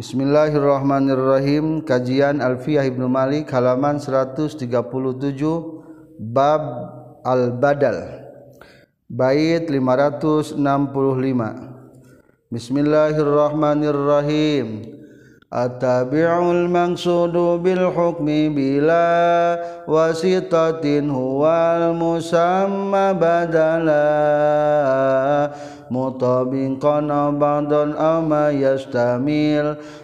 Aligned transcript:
Bismillahirrahmanirrahim. 0.00 1.84
Kajian 1.84 2.40
Alfiyah 2.40 2.88
Ibnu 2.88 3.04
Malik 3.04 3.52
halaman 3.52 4.00
137 4.00 4.64
Bab 6.16 6.62
Al-Badal 7.20 8.24
Bait 9.12 9.68
565 9.68 10.56
Bismillahirrahmanirrahim. 12.48 14.88
At-tabi'ul 15.52 16.72
bil 17.60 17.84
hukmi 17.92 18.48
bila 18.48 19.04
wasitatin 19.84 21.12
huwal 21.12 21.92
musamma 21.92 23.12
badala 23.12 24.08
مطابقا 25.90 27.00
بعضا 27.30 27.92
أو 27.92 28.20
ما 28.20 28.50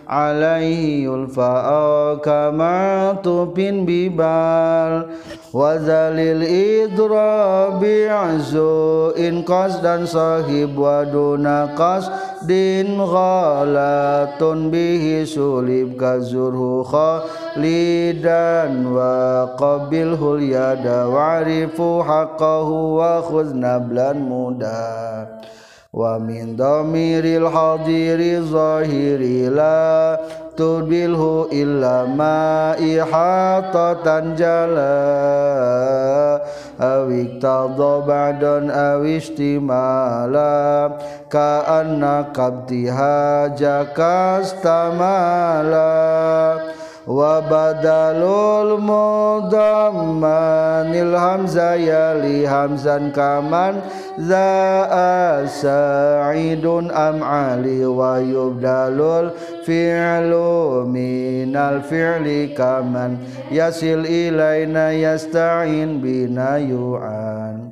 عليه 0.09 1.15
الفاء 1.15 1.69
كما 2.15 3.12
تبين 3.25 3.87
ببال 3.87 5.07
وذل 5.55 6.19
الإضراب 6.37 7.85
عزو 8.09 9.11
إن 9.11 9.43
قصدا 9.43 10.05
صاحب 10.05 10.79
ودون 10.79 11.47
قصد 11.67 12.51
غلط 12.98 14.43
به 14.43 15.25
سلب 15.27 15.93
كزره 16.01 16.83
خالدا 16.83 18.53
وقبله 18.89 20.34
اليد 20.34 20.87
وعرف 20.87 21.77
حقه 22.09 22.69
وخذ 22.71 23.47
نبلا 23.57 24.12
مدى 24.12 25.27
ومن 25.96 26.56
ضمير 26.56 27.25
الحضير 27.25 28.42
ظاهر 28.42 29.20
لا 29.48 30.20
تبله 30.56 31.48
إلا 31.53 32.05
ما 32.05 32.77
إحاطة 32.77 34.20
جلا. 34.20 34.97
أو 36.80 37.11
اقتضى 37.11 38.06
بعدا 38.06 38.72
أو 38.72 39.03
اشتمالا 39.05 40.91
كأنك 41.30 42.38
ابتهاجك 42.38 44.00
استمالا. 44.41 45.97
Wa 47.07 47.39
badalul 47.39 48.83
mudammanil 48.83 51.15
hamza 51.15 51.79
yali 51.79 52.43
hamzan 52.43 53.15
kaman 53.15 53.79
za 54.19 55.47
sa'idun 55.47 56.91
am 56.91 57.23
ali 57.23 57.87
wa 57.87 58.19
yubdalul 58.19 59.31
fi'lu 59.62 60.83
minal 60.91 61.79
fi'li 61.87 62.51
kaman 62.59 63.23
yasil 63.55 64.03
ilaina 64.03 64.91
yasta'in 64.91 66.03
bina 66.03 66.59
yu'an 66.59 67.66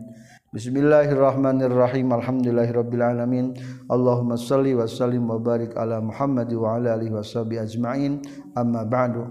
Bismillahirrahmanirrahim. 0.55 2.15
Alhamdulillahirrabbilalamin. 2.15 3.59
Allahumma 3.91 4.39
salli 4.39 4.71
wa 4.71 4.87
sallim 4.87 5.27
wa 5.27 5.35
barik 5.35 5.75
ala 5.75 5.99
Muhammad 5.99 6.47
wa 6.55 6.79
ala 6.79 6.95
alihi 6.95 7.11
wa 7.11 7.27
sahbihi 7.27 7.59
ajma'in. 7.59 8.23
Amma 8.55 8.87
ba'du. 8.87 9.27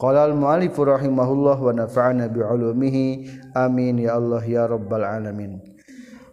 Qala 0.00 0.32
al-mu'alifu 0.32 0.88
rahimahullah 0.88 1.60
wa 1.60 1.68
nafa'ana 1.76 2.32
bi'ulumihi 2.32 3.28
amin 3.52 4.08
ya 4.08 4.16
Allah 4.16 4.40
ya 4.40 4.64
rabbal 4.64 5.04
alamin. 5.04 5.60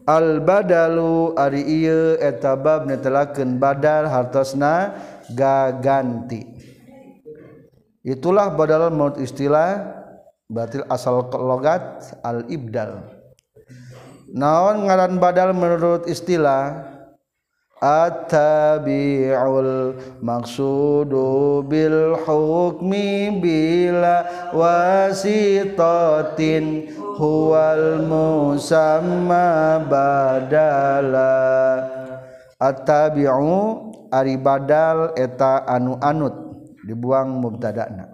Al-badalu 0.07 1.35
ari 1.35 1.59
ieu 1.67 2.15
eta 2.23 2.55
bab 2.55 2.87
netelakeun 2.87 3.59
badal 3.59 4.07
hartosna 4.07 4.95
gaganti. 5.35 6.47
Itulah 8.07 8.55
badal 8.55 8.95
menurut 8.95 9.19
istilah 9.19 9.91
batil 10.47 10.87
asal 10.87 11.27
logat 11.35 12.15
al-ibdal 12.23 13.18
naon 14.33 14.85
ngaran 14.89 15.21
badal 15.21 15.53
menurut 15.53 16.05
istilah? 16.09 16.85
Attabi'ul 17.79 18.35
maksudu 20.19 21.63
bil 21.63 22.19
hukmi 22.27 23.31
bila 23.39 24.27
wasitatin 24.51 25.71
huwal 27.15 28.03
musamma 28.03 29.79
badala. 29.87 31.31
At-tabi'u 32.59 33.95
ari 34.11 34.35
badal 34.35 35.15
eta 35.15 35.63
anu 35.63 35.95
anut 36.03 36.35
dibuang 36.83 37.39
mubtada'na. 37.39 38.11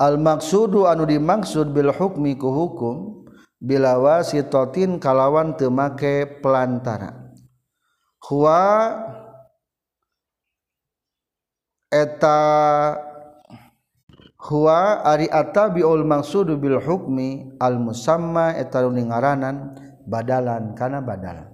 Al 0.00 0.16
maksudu 0.16 0.88
anu 0.88 1.04
dimaksud 1.04 1.68
bil 1.68 1.92
hukmi 1.92 2.32
ku 2.40 2.48
hukum 2.48 3.25
bila 3.66 3.98
wasitotin 3.98 5.02
kalawan 5.02 5.58
temake 5.58 6.38
pelantara. 6.38 7.34
Huwa 8.22 8.62
eta 11.90 12.38
huwa 14.46 15.02
ari 15.02 15.26
atabiul 15.26 16.06
maqsudu 16.06 16.54
bil 16.58 16.78
hukmi 16.78 17.58
al 17.58 17.82
musamma 17.82 18.54
eta 18.54 18.86
ngaranan 18.86 19.74
badalan 20.06 20.78
kana 20.78 21.02
badal 21.02 21.50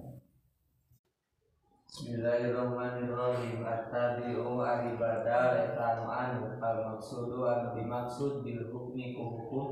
Bismillahirrahmanirrahim. 1.92 3.60
At-tabi'u 3.68 4.64
ari 4.64 4.96
badal 4.96 5.60
eta 5.60 5.80
anu 5.92 6.08
anu 6.08 6.56
al 6.56 6.78
maqsudu 6.88 7.44
anu 7.44 7.76
dimaksud 7.76 8.40
bil 8.40 8.64
hukmi 8.72 9.12
ku 9.12 9.24
hukum 9.28 9.68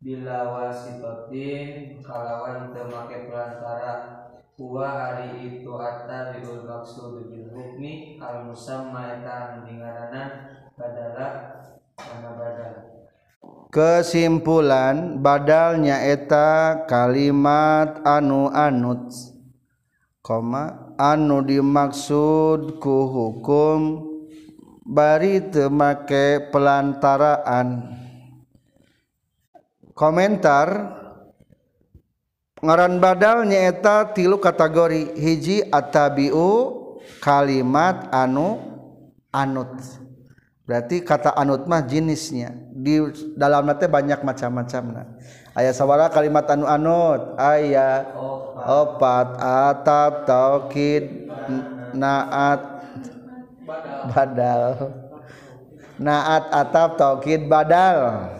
bila 0.00 0.48
wasitotin 0.48 2.00
kalawan 2.00 2.72
temake 2.72 3.28
pelantara 3.28 4.24
huwa 4.56 4.88
hari 4.88 5.60
itu 5.60 5.68
atta 5.76 6.32
biul 6.32 6.64
maksud 6.64 7.28
bil 7.28 7.52
hukmi 7.52 8.16
al 8.16 8.48
musamma 8.48 9.20
eta 9.20 9.60
dingaranan 9.60 10.56
badala 10.72 11.28
kana 12.00 12.32
badal. 12.32 12.72
Kesimpulan 13.68 15.20
badalnya 15.20 16.00
eta 16.00 16.88
kalimat 16.88 18.00
anu 18.00 18.48
anut 18.48 19.12
koma 20.24 20.96
anu 20.96 21.44
dimaksud 21.44 22.80
ku 22.80 23.04
hukum 23.04 24.08
bari 24.80 25.44
temake 25.52 26.48
pelantaraan 26.48 28.00
komentar. 30.00 30.96
Ngaran 32.64 32.96
badal 33.00 33.44
nyaeta 33.44 34.16
tilu 34.16 34.40
kategori. 34.40 35.12
Hiji 35.20 35.68
atabiu 35.68 36.72
kalimat 37.20 38.08
anu 38.08 38.56
anut. 39.28 39.76
Berarti 40.64 41.04
kata 41.04 41.36
anut 41.36 41.68
mah 41.68 41.84
jenisnya 41.84 42.54
di 42.72 42.96
dalamnya 43.36 43.76
teh 43.76 43.90
banyak 43.90 44.24
macam-macamna. 44.24 45.20
Ayah 45.52 45.74
sawara 45.76 46.08
kalimat 46.08 46.48
anu 46.48 46.64
anut. 46.64 47.36
Ayah 47.36 48.08
opat 48.56 49.36
atat 49.36 50.24
taukid 50.24 51.28
naat. 51.92 52.80
Badal. 54.10 54.90
Naat 56.00 56.48
atap 56.48 56.96
taukid 56.96 57.44
badal. 57.44 58.39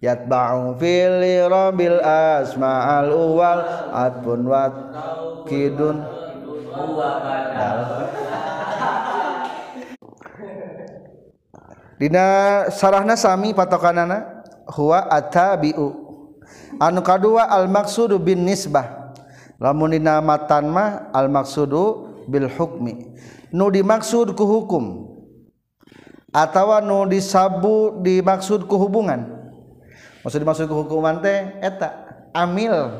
yatba'u 0.00 0.74
fil 0.80 1.20
rabil 1.48 2.00
asma'al 2.00 3.12
uwal. 3.12 3.60
Atfun 3.92 4.40
wa 4.48 4.64
kidun 5.44 5.96
Dina 12.00 12.64
sarahna 12.72 13.12
sami 13.12 13.52
patokanana? 13.52 14.40
Huwa 14.72 15.04
atabiu 15.10 15.92
anu 16.80 17.04
kadua 17.04 17.50
al 17.52 17.68
maksudu 17.68 18.16
bin 18.16 18.46
nisbah. 18.48 19.12
Lamun 19.60 19.92
dina 19.92 20.24
matan 20.24 20.72
mah 20.72 21.12
al 21.12 21.28
maksudu 21.28 22.08
bil 22.24 22.48
hukmi. 22.48 23.12
Nu 23.52 23.68
dimaksud 23.68 24.32
ku 24.32 24.48
hukum. 24.48 25.12
Atawa 26.32 26.80
nu 26.80 27.04
disabu 27.04 28.00
dimaksud 28.00 28.64
ku 28.64 28.78
hubungan. 28.80 29.39
Maksud 30.20 30.38
dimaksud 30.40 30.64
ke 30.68 30.74
hukuman 30.74 31.18
teh 31.24 31.60
eta. 31.60 32.08
Amil. 32.30 32.94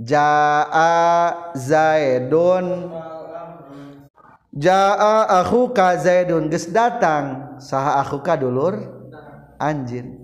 Jaa 0.00 1.52
zaidun. 1.54 2.90
Jaa 4.54 5.42
akhuka 5.42 5.98
zaidun 5.98 6.48
geus 6.48 6.70
datang. 6.70 7.58
Saha 7.58 8.00
akhuka 8.02 8.38
dulur? 8.38 8.74
Anjin 9.60 10.18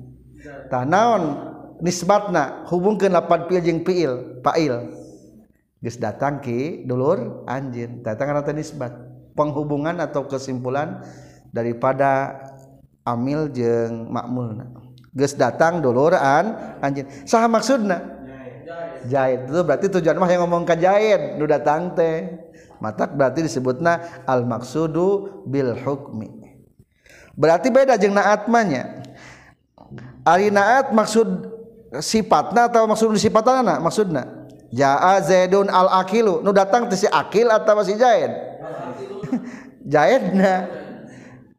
tah 0.70 0.82
naon? 0.82 1.50
Nisbatna 1.81 2.69
hubungkeun 2.69 3.14
lapan 3.14 3.49
fiil 3.49 3.62
jeung 3.64 3.81
fiil 3.88 4.43
fa'il 4.44 4.93
geus 5.81 5.97
datang 5.97 6.43
ki 6.43 6.85
dulur? 6.85 7.44
Anjin 7.49 8.02
datang 8.02 8.31
kana 8.32 8.44
nisbat. 8.55 8.93
Penghubungan 9.31 10.02
atau 10.02 10.26
kesimpulan 10.26 11.00
daripada 11.55 12.35
amil 13.06 13.47
jeng 13.49 14.11
makmul 14.11 14.58
Ges 15.11 15.35
datang 15.35 15.83
duluan 15.83 16.79
anjing. 16.79 17.07
Sah 17.27 17.51
maksudna? 17.51 18.21
Jahit. 19.09 19.49
Itu 19.49 19.61
berarti 19.67 19.87
tujuan 19.91 20.17
mah 20.21 20.31
yang 20.31 20.47
ngomongkan 20.47 20.79
jahit. 20.79 21.41
Nu 21.41 21.51
datang 21.51 21.97
teh. 21.99 22.31
Matak 22.81 23.12
berarti 23.12 23.45
disebutna 23.45 24.25
al 24.25 24.47
maksudu 24.47 25.43
bil 25.45 25.77
hukmi. 25.77 26.31
Berarti 27.37 27.69
beda 27.69 27.99
jeung 28.01 28.17
naatmanya. 28.17 29.05
Ari 30.25 30.53
naat 30.53 30.93
maksud 30.95 31.27
sifatna 31.99 32.71
atau 32.71 32.87
maksud 32.87 33.12
sifatna 33.19 33.83
maksudna? 33.83 34.49
Jaa 34.71 35.19
Zaidun 35.27 35.67
al 35.67 35.91
akilu. 35.91 36.39
Nu 36.41 36.55
datang 36.55 36.87
teh 36.87 36.97
si 36.97 37.09
akil 37.11 37.51
atau 37.51 37.83
si 37.83 37.99
jahit? 37.99 38.31
Jahitna. 39.93 40.71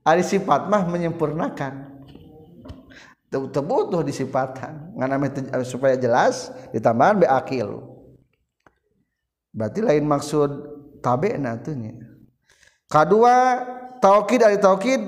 Ari 0.08 0.24
sifat 0.24 0.72
mah 0.72 0.88
menyempurnakan. 0.88 1.91
Butuh 3.40 4.04
disifatan. 4.04 4.92
Ngan 5.00 5.64
supaya 5.64 5.96
jelas 5.96 6.52
ditambahan 6.76 7.24
be 7.24 7.28
akil. 7.32 7.88
Berarti 9.56 9.80
lain 9.80 10.04
maksud 10.08 10.50
tabe 11.02 11.34
natunya 11.36 11.98
kedua 12.86 13.36
taukid 14.00 14.40
dari 14.46 14.62
taukid 14.62 15.02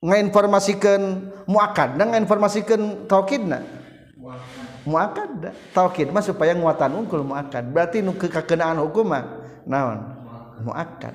ngainformasikan 0.00 1.00
muakad 1.44 2.00
dan 2.00 2.16
ngainformasikan 2.16 3.06
taukidna 3.06 3.60
muakad 4.88 5.52
taukid 5.76 6.08
mah 6.10 6.24
supaya 6.24 6.56
nguatan 6.56 6.96
unggul 6.96 7.22
muakad 7.22 7.68
berarti 7.70 8.00
nu 8.00 8.16
kekenaan 8.16 8.80
hukum 8.80 9.12
mah 9.12 9.24
naon? 9.68 10.16
Muakad 10.56 11.14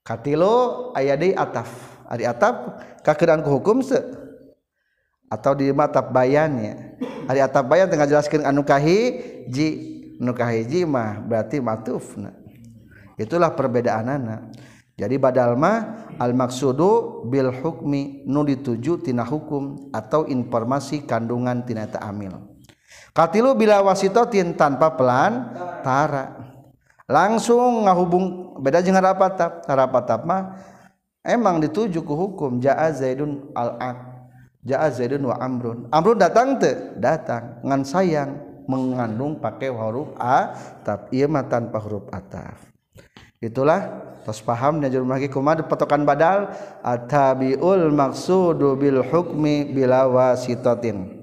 katilo 0.00 0.90
aya 0.96 1.14
di 1.14 1.36
ataf. 1.36 1.92
Ari 2.04 2.28
ataf 2.28 2.84
kakenaan 3.00 3.40
ku 3.40 3.60
hukum 3.60 3.80
se 3.80 3.96
atau 5.34 5.58
di 5.58 5.74
mata 5.74 5.98
bayannya. 5.98 6.94
Hari 7.26 7.42
atap 7.42 7.66
bayan 7.66 7.90
tengah 7.90 8.06
jelaskan 8.06 8.46
anukahi 8.46 8.98
ji. 9.50 9.68
Nukahi 10.14 10.62
ji 10.70 10.86
mah 10.86 11.18
berarti 11.26 11.58
matufna 11.58 12.30
itulah 13.18 13.50
perbedaan 13.50 14.06
anak 14.06 14.54
jadi 14.94 15.18
badal 15.18 15.58
mah 15.58 16.06
al 16.22 16.30
maksudu 16.38 17.26
bil 17.26 17.50
hukmi 17.50 18.22
nu 18.22 18.46
dituju 18.46 19.02
tina 19.02 19.26
hukum 19.26 19.90
atau 19.90 20.22
informasi 20.30 21.02
kandungan 21.02 21.66
tina 21.66 21.90
ta'amil 21.90 22.30
katilu 23.10 23.58
bila 23.58 23.82
wasitotin 23.82 24.54
tanpa 24.54 24.94
pelan 24.94 25.50
tara. 25.82 26.54
Langsung 27.04 27.84
ngahubung 27.84 28.56
beda 28.62 28.80
jeung 28.80 28.96
harapatap 28.96 29.66
harapatap 29.66 30.24
mah 30.24 30.56
emang 31.26 31.58
dituju 31.58 32.00
ke 32.00 32.14
hukum. 32.14 32.62
Jaa 32.62 32.88
zaidun 32.94 33.50
al 33.52 33.76
aq 33.82 34.13
jaa 34.64 34.88
zaidun 34.90 35.28
wa 35.28 35.36
amrun. 35.38 35.86
Amrun 35.92 36.16
datang 36.16 36.56
teu? 36.56 36.96
Datang. 36.96 37.60
Ngan 37.62 37.82
sayang 37.84 38.30
mengandung 38.64 39.36
pakai 39.36 39.68
huruf 39.68 40.16
a 40.16 40.56
tapi 40.80 41.20
ieu 41.20 41.28
mah 41.28 41.44
tanpa 41.46 41.76
huruf 41.78 42.08
ataf. 42.08 42.72
Itulah 43.38 43.92
tos 44.24 44.40
paham 44.40 44.80
nya 44.80 44.88
jurum 44.88 45.12
lagi 45.12 45.28
kumaha 45.28 45.60
patokan 45.68 46.08
badal? 46.08 46.48
Atabiul 46.80 47.92
maksudu 47.92 48.74
bil 48.80 49.04
hukmi 49.04 49.68
bila 49.68 50.08
wasitatin. 50.08 51.20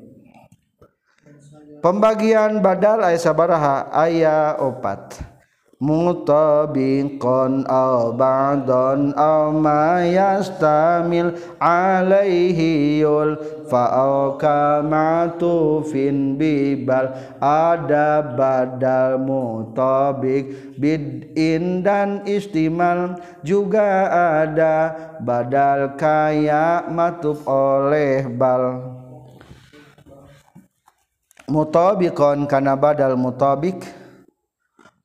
Pembagian 1.81 2.61
badal 2.61 3.01
aya 3.01 3.17
sabaraha? 3.17 3.89
Aya 3.89 4.53
opat 4.61 5.30
mutabiqan 5.81 7.65
aw 7.65 8.13
ba'dan 8.13 9.17
aw 9.17 9.49
ma 9.49 10.05
yastamil 10.05 11.33
alaihi 11.57 13.01
yul 13.01 13.33
fa'au 13.65 14.37
kamatufin 14.37 16.37
bibal 16.37 17.09
ada 17.41 18.21
badal 18.21 19.17
mutabik 19.25 20.77
bid'in 20.77 21.81
dan 21.81 22.21
istimal 22.29 23.17
juga 23.41 24.05
ada 24.37 24.93
badal 25.17 25.97
kaya 25.97 26.85
matuf 26.93 27.41
oleh 27.49 28.29
bal. 28.29 28.85
mutabiqan 31.49 32.45
kana 32.45 32.77
badal 32.77 33.17
mutabik 33.17 34.00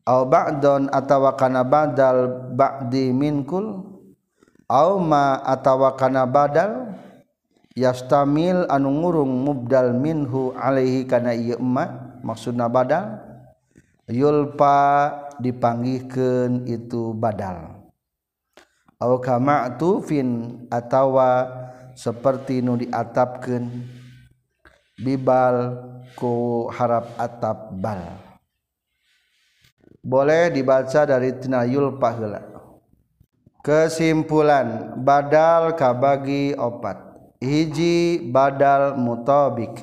aw 0.06 0.23
ba'don 0.23 0.87
atawa 0.94 1.35
kana 1.35 1.67
badal 1.67 2.31
ba'di 2.55 3.11
minkul? 3.11 3.82
Aw 4.70 4.99
ma 5.03 5.43
atawa 5.43 5.99
kana 5.99 6.23
badal? 6.25 6.94
Yastamil 7.76 8.64
anu 8.73 8.88
ngurung 8.88 9.29
mubdal 9.44 9.93
minhu 9.93 10.55
alaihi 10.56 11.05
kana 11.05 11.37
ieu 11.37 11.58
emma. 11.61 12.17
Maksudna 12.25 12.70
badal? 12.70 13.20
Yulpa 14.06 15.11
dipanggihkeun 15.43 16.64
itu 16.70 17.12
badal. 17.12 17.85
Aw 18.97 19.12
kama 19.20 19.76
tufin 19.76 20.62
atawa 20.73 21.50
seperti 21.93 22.64
nu 22.64 22.81
diatapkeun. 22.81 23.69
Bibal 24.97 25.76
ku 26.17 26.64
harap 26.73 27.12
atap 27.20 27.76
bal. 27.76 28.25
Boleh 30.06 30.55
dibaca 30.55 31.03
dari 31.03 31.35
tinayul 31.35 31.99
pahala 31.99 32.56
kesimpulan 33.67 34.94
badal 35.03 35.75
kabagi 35.75 36.55
opat. 36.55 37.03
Hiji 37.43 38.31
badal 38.32 38.97
mutabik 38.97 39.82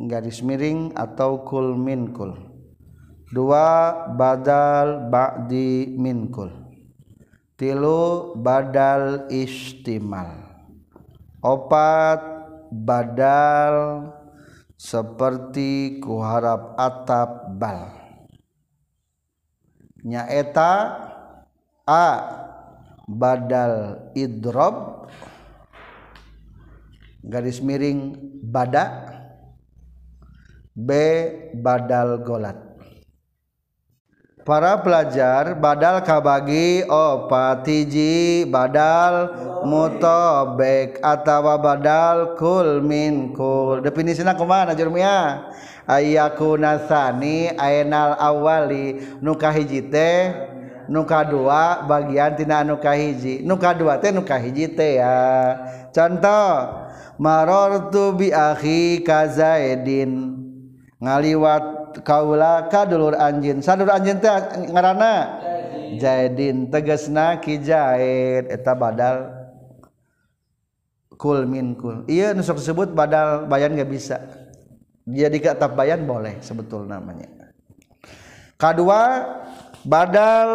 garis 0.00 0.42
miring 0.42 0.96
atau 0.96 1.46
kul 1.46 1.78
minkul 1.78 2.34
dua 3.30 3.92
badal 4.18 5.12
ba'di 5.12 5.94
minkul 5.94 6.50
tilu 7.54 8.34
badal 8.40 9.28
istimal. 9.30 10.42
Opat 11.44 12.18
badal 12.72 14.08
seperti 14.74 16.02
kuharap 16.02 16.74
atap 16.80 17.54
bal 17.60 17.95
nyaeta 20.06 20.72
a. 21.82 22.06
Badal 23.06 24.10
idrob. 24.18 25.06
Garis 27.22 27.62
miring 27.62 28.18
bada. 28.42 29.14
B. 30.74 30.90
Badal 31.54 32.26
golat. 32.26 32.58
Para 34.46 34.78
pelajar 34.78 35.58
badal 35.58 36.06
kabagi 36.06 36.86
opatiji 36.86 38.46
badal 38.46 39.34
mutobek 39.66 41.02
atau 41.02 41.58
badal 41.58 42.38
kul 42.38 42.78
min 42.78 43.34
kul. 43.34 43.82
Definisinya 43.82 44.38
ke 44.38 44.46
mana 44.46 44.70
jurmia 44.78 45.50
ayakunasani 45.86 47.54
aal 47.56 48.14
awali. 48.18 49.00
Nukahiji 49.22 49.88
teh 49.88 50.34
nuka 50.86 51.22
dua 51.26 51.82
bagian 51.86 52.34
tina 52.38 52.62
nuka 52.66 53.70
dua 53.74 53.98
teh 54.02 54.10
nukahiji 54.10 54.74
teh 54.74 55.02
ya. 55.02 55.14
Contoh 55.94 56.84
marortu 57.16 58.12
bihi 58.12 59.00
kazaidin 59.00 60.36
ngaliwat 61.00 62.02
kaula 62.04 62.68
kadulur 62.68 63.16
anjin. 63.16 63.64
Sadur 63.64 63.88
anjin 63.88 64.20
teh 64.20 64.34
ngaranna 64.68 65.42
Zaidin. 65.96 66.66
Tegasna 66.66 67.38
ki 67.38 67.62
Zaid. 67.62 68.50
Eta 68.50 68.74
badal 68.74 69.32
kul 71.14 71.46
min 71.48 71.78
kul. 71.78 72.04
Iya 72.10 72.34
nusuk 72.34 72.58
disebut 72.60 72.92
badal 72.92 73.46
bayan 73.48 73.78
gak 73.78 73.88
bisa. 73.88 74.18
jadi 75.06 75.38
ke 75.38 75.48
atap 75.54 75.78
bayan 75.78 76.02
boleh 76.02 76.42
sebetul 76.42 76.84
namanya. 76.84 77.30
Kedua 78.58 79.22
badal 79.86 80.50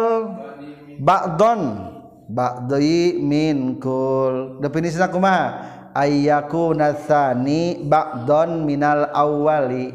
ba'don. 1.00 1.90
Ba'di 2.32 3.20
minkul 3.20 4.56
definisinya 4.64 5.12
kumaha? 5.12 5.46
Ayyakuna 5.92 6.96
tsani 6.96 7.84
ba'don 7.84 8.64
minal 8.64 9.12
awali 9.12 9.92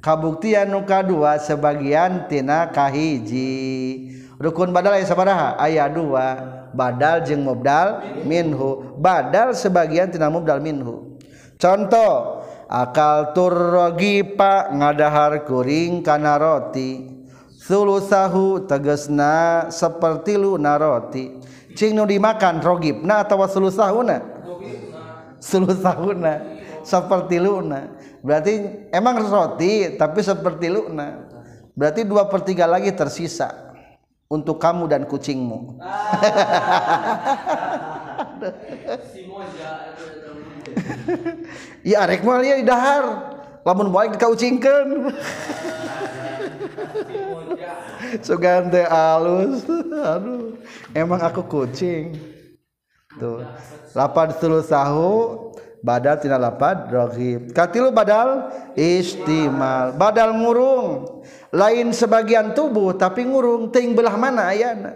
kabuktian 0.00 0.72
nu 0.72 0.88
kadua 0.88 1.36
sebagian 1.36 2.24
tina 2.30 2.72
kahiji. 2.72 4.16
Rukun 4.40 4.72
badal 4.72 4.96
aya 4.96 5.04
sabaraha? 5.04 5.60
Aya 5.60 5.90
dua. 5.92 6.56
Badal 6.72 7.26
jeung 7.28 7.44
mubdal 7.44 8.00
minhu. 8.24 8.96
Badal 8.96 9.52
sebagian 9.52 10.08
tina 10.08 10.32
mubdal 10.32 10.64
minhu. 10.64 11.20
Contoh 11.58 12.37
akal 12.68 13.32
turrogipa 13.32 14.70
ngadahar 14.70 15.42
kuring 15.48 16.04
kana 16.04 16.36
roti. 16.38 17.16
Sulusahu 17.58 18.64
tegesna 18.64 19.68
seperti 19.68 20.40
lu 20.40 20.56
naroti 20.56 21.36
cing 21.78 21.94
nu 21.94 22.02
dimakan 22.02 22.58
rogibna 22.58 23.22
atau 23.22 23.38
sulusahuna 23.46 24.18
sulusahuna 25.38 26.34
seperti 26.82 27.38
luna 27.38 27.94
berarti 28.18 28.52
emang 28.90 29.22
roti 29.22 29.94
tapi 29.94 30.18
seperti 30.18 30.66
luna 30.66 31.22
berarti 31.78 32.02
dua 32.02 32.26
per 32.26 32.42
tiga 32.42 32.66
lagi 32.66 32.90
tersisa 32.90 33.70
untuk 34.28 34.60
kamu 34.60 34.92
dan 34.92 35.08
kucingmu. 35.08 35.80
Ah. 35.80 36.12
ya 41.86 42.04
arek 42.04 42.22
ya 42.24 42.54
di 42.60 42.66
dahar. 42.66 43.04
Lamun 43.66 43.92
baik 43.92 44.16
dikaucingkeun. 44.16 45.12
Sugan 48.24 48.72
teh 48.72 48.86
alus. 48.88 49.66
Aduh 49.92 50.56
emang 50.96 51.20
aku 51.20 51.44
kucing. 51.44 52.16
Tuh 53.18 53.44
lapad 53.92 54.36
sahu 54.40 55.50
badal 55.82 56.16
tina 56.22 56.38
lapad 56.38 56.88
rohib 56.88 57.52
katilu 57.52 57.92
badal? 57.92 58.48
Istimal. 58.78 59.98
Badal 59.98 60.32
ngurung. 60.32 61.20
Lain 61.52 61.92
sebagian 61.92 62.52
tubuh 62.52 62.94
tapi 62.96 63.24
ngurung 63.24 63.72
ting 63.72 63.96
belah 63.96 64.14
mana 64.16 64.52
ayana? 64.52 64.92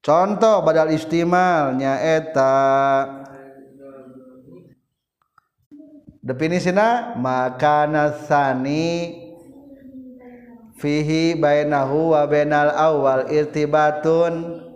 Contoh 0.00 0.62
badal 0.62 0.94
istimal 0.94 1.74
nyaeta 1.74 2.54
definisina 6.26 7.14
makana 7.14 8.10
tsani 8.10 9.14
fihi 10.82 11.38
bainahu 11.38 12.18
wa 12.18 12.26
bainal 12.26 12.74
awal 12.74 13.30
irtibatun 13.30 14.66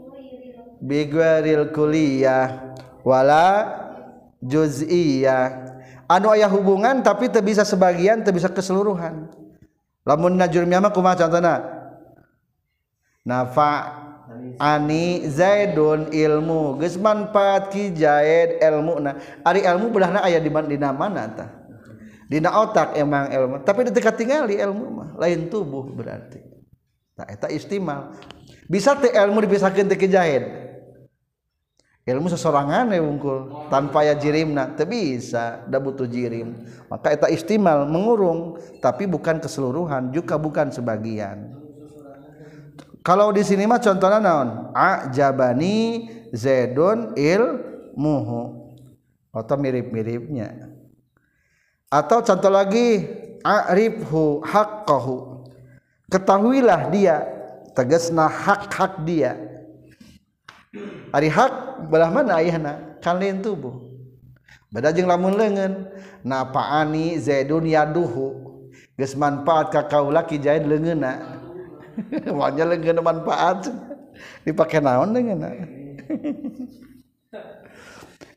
bigwaril 0.78 1.75
kuliah 1.75 2.71
wala 3.02 3.66
juz'iyah 4.38 5.75
anu 6.07 6.30
aya 6.30 6.47
hubungan 6.47 7.02
tapi 7.02 7.26
teu 7.26 7.42
bisa 7.42 7.66
sebagian 7.66 8.23
teu 8.23 8.35
bisa 8.35 8.50
keseluruhan. 8.50 9.30
Lamun 10.02 10.35
najurmiya 10.35 10.83
mah 10.83 10.90
kumaha 10.90 11.23
contohna? 11.23 11.61
Nafa 13.23 13.71
ani 14.61 15.26
zaidun 15.28 16.12
ilmu. 16.12 16.78
Geus 16.82 17.00
manfaat 17.00 17.73
ki 17.73 17.97
zaid 17.97 18.61
ilmuna 18.61 19.16
ari 19.47 19.64
ilmu 19.64 19.92
belahna 19.92 20.25
aya 20.25 20.40
di 20.40 20.50
mana 20.50 21.25
tah? 21.32 21.50
Dina 22.30 22.54
otak 22.62 22.94
emang 22.94 23.26
ilmu. 23.28 23.54
Tapi 23.66 23.88
di 23.88 23.92
dekat 23.92 24.23
ilmu 24.23 24.87
mah. 24.94 25.09
Lain 25.18 25.50
tubuh 25.50 25.90
berarti. 25.90 26.38
Nah 27.18 27.26
eta 27.26 27.50
istimal. 27.50 28.14
Bisa 28.70 28.94
teh 28.94 29.11
ilmu 29.11 29.42
dipisahkan 29.42 29.90
teh 29.90 29.99
jahid 30.06 30.47
ilmu 32.11 32.26
sesorangan 32.26 32.90
ya 32.90 33.02
wungkul. 33.02 33.70
Tanpa 33.70 34.06
ya 34.06 34.14
jirimna 34.14 34.78
teu 34.78 34.87
bisa. 34.87 35.66
Da 35.66 35.82
butuh 35.82 36.06
jirim. 36.06 36.54
Maka 36.87 37.14
eta 37.14 37.26
istimal 37.28 37.87
mengurung 37.87 38.59
tapi 38.78 39.11
bukan 39.11 39.42
keseluruhan 39.42 40.11
juga 40.14 40.38
bukan 40.38 40.70
sebagian 40.75 41.60
kalau 43.11 43.35
di 43.35 43.43
sini 43.43 43.67
mah 43.67 43.83
contohnya 43.83 44.23
naon? 44.23 44.71
Ajabani 44.71 46.07
zaidun 46.31 47.11
ilmuhu. 47.19 48.71
Atau 49.35 49.59
mirip-miripnya. 49.59 50.71
Atau 51.90 52.23
contoh 52.23 52.55
lagi 52.55 53.02
a'rifhu 53.43 54.47
haqqahu. 54.47 55.43
Ketahuilah 56.07 56.87
dia 56.95 57.26
tegasna 57.75 58.31
hak-hak 58.31 59.02
dia. 59.02 59.35
Ari 61.11 61.35
hak 61.35 61.90
belah 61.90 62.14
mana 62.14 62.38
ayahna? 62.38 62.95
Lain 63.02 63.43
tubuh. 63.43 63.90
Beda 64.71 64.95
jeung 64.95 65.11
lamun 65.11 65.35
leungeun. 65.35 65.90
Napaani 66.23 67.19
zaidun 67.19 67.67
yaduhu? 67.67 68.38
Geus 68.95 69.19
manfaat 69.19 69.75
ka 69.75 69.83
kaula 69.90 70.23
ki 70.23 70.38
zaid 70.38 70.62
leungeunna 70.62 71.39
wanya 72.40 72.64
leungeun 72.66 73.00
manfaat. 73.02 73.71
Dipake 74.45 74.80
naon 74.80 75.16
dengan 75.16 75.49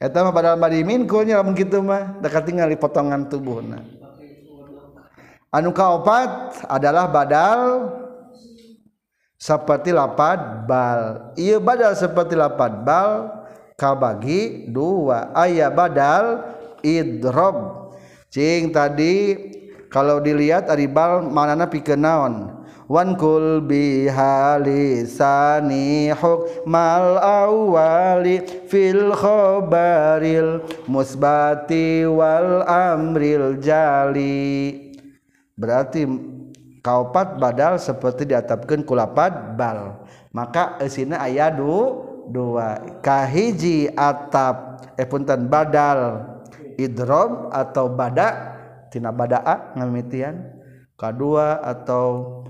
eta 0.04 0.20
mah 0.20 0.36
padahal 0.36 0.60
mari 0.60 0.84
minku 0.84 1.24
nya 1.24 1.40
lamun 1.40 1.56
kitu 1.56 1.80
mah 1.80 2.20
dekat 2.20 2.44
tinggal 2.44 2.68
di 2.68 2.76
potongan 2.76 3.32
tubuhna. 3.32 3.80
Anu 5.54 5.70
kaopat 5.72 6.66
adalah 6.66 7.08
badal 7.08 7.88
seperti 9.38 9.94
lapad 9.94 10.66
bal. 10.66 11.32
Iya 11.38 11.62
badal 11.62 11.94
seperti 11.94 12.34
lapad 12.34 12.84
bal 12.84 13.44
kabagi 13.78 14.72
dua. 14.72 15.32
Ayah 15.38 15.70
badal 15.70 16.58
idrob. 16.82 17.92
Cing 18.34 18.74
tadi 18.74 19.38
kalau 19.94 20.18
dilihat 20.18 20.74
ari 20.74 20.90
bal 20.90 21.22
manana 21.22 21.70
pikeun 21.70 22.02
naon? 22.02 22.63
Wankul 22.94 23.66
bihalisani 23.66 24.94
hukmal 26.14 27.18
awali 27.18 28.46
fil 28.70 29.10
khobaril 29.18 30.62
musbati 30.86 32.06
wal 32.06 32.62
amril 32.70 33.58
jali. 33.58 34.94
Berarti 35.58 36.06
kaupat 36.86 37.42
badal 37.42 37.82
seperti 37.82 38.30
diatapkan 38.30 38.86
kulapat 38.86 39.58
bal. 39.58 40.06
Maka 40.30 40.78
esina 40.78 41.18
ayadu 41.26 42.06
dua. 42.30 42.78
Kahiji 43.02 43.90
atap 43.98 44.86
eh 45.02 45.10
punten 45.10 45.50
badal. 45.50 46.30
Idrob 46.74 47.54
atau 47.54 47.86
bada 47.86 48.58
tina 48.90 49.14
badaa 49.14 49.78
ngamitian. 49.78 50.42
Kedua 50.98 51.62
atau 51.62 52.42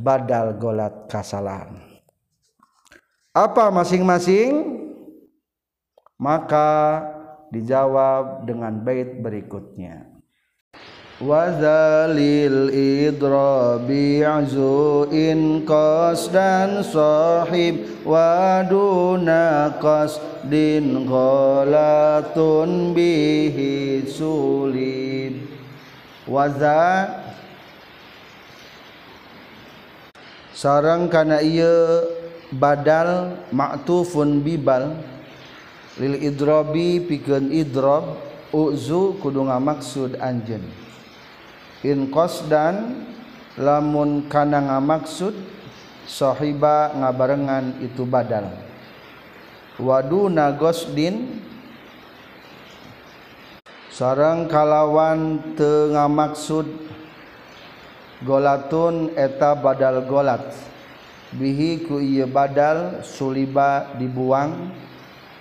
badal 0.00 0.56
golat 0.56 1.08
kasalahan 1.12 1.92
apa 3.32 3.72
masing-masing? 3.72 4.84
Maka 6.20 7.00
dijawab 7.48 8.44
dengan 8.44 8.76
bait 8.84 9.24
berikutnya. 9.24 10.04
Wazalil 11.16 12.68
idrabi 12.68 14.20
azuin 14.20 15.64
qasdan 15.64 16.84
sahib 16.84 18.04
waduna 18.04 19.80
qasdin 19.80 21.08
ghalatun 21.08 22.92
bihi 22.92 24.04
sulib 24.12 25.40
waza 26.28 27.08
sarang 30.62 31.10
kana 31.10 31.42
ieu 31.42 32.06
badal 32.54 33.34
ma'tufun 33.50 34.46
bibal 34.46 34.94
lil 35.98 36.22
idrobi 36.22 37.02
pikeun 37.02 37.50
idrob 37.50 38.22
uzu 38.54 39.18
kudu 39.18 39.50
ngamaksud 39.50 40.22
anjeun. 40.22 40.62
In 41.82 42.14
qasdan 42.14 43.02
lamun 43.58 44.30
kana 44.30 44.62
ngamaksud 44.70 45.34
sahiba 46.06 46.94
ngabarengan 46.94 47.82
itu 47.82 48.06
badal. 48.06 48.54
Waduna 49.82 50.54
gosdin 50.54 51.42
sarang 53.90 54.46
kalawan 54.46 55.42
teu 55.58 55.90
ngamaksud 55.90 56.91
golatun 58.22 59.14
eta 59.18 59.58
badal 59.58 60.06
golat. 60.06 60.54
Bihi 61.32 61.88
ku 61.88 61.98
ieu 61.98 62.28
badal 62.28 63.02
suliba 63.02 63.96
dibuang 63.96 64.70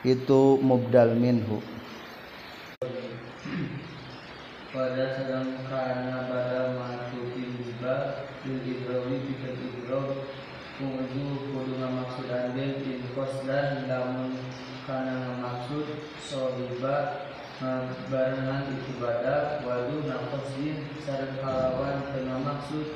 itu 0.02 0.58
mubdal 0.64 1.14
minhu. 1.14 1.60
Pada 4.72 5.04
sedang 5.20 5.68
karena 5.68 6.32
pada 6.32 6.80
matukin 6.80 7.60
juga 7.60 8.24
lil 8.48 8.64
idrowi 8.64 9.20
pikir 9.28 9.60
idrow 9.60 10.16
kungu 10.80 11.38
kudu 11.54 11.78
ngamaksud 11.78 12.26
andil 12.32 12.82
in 12.82 13.06
dan 13.46 13.86
lamun 13.86 14.34
karena 14.88 15.14
ngamaksud 15.28 15.86
sohiba 16.24 17.21
barengan 18.10 18.74
ibadah 18.98 19.62
wadu 19.62 20.10
nafsin 20.10 20.90
sareng 21.06 21.38
kalawan 21.38 22.10
kena 22.10 22.42
maksud. 22.42 22.90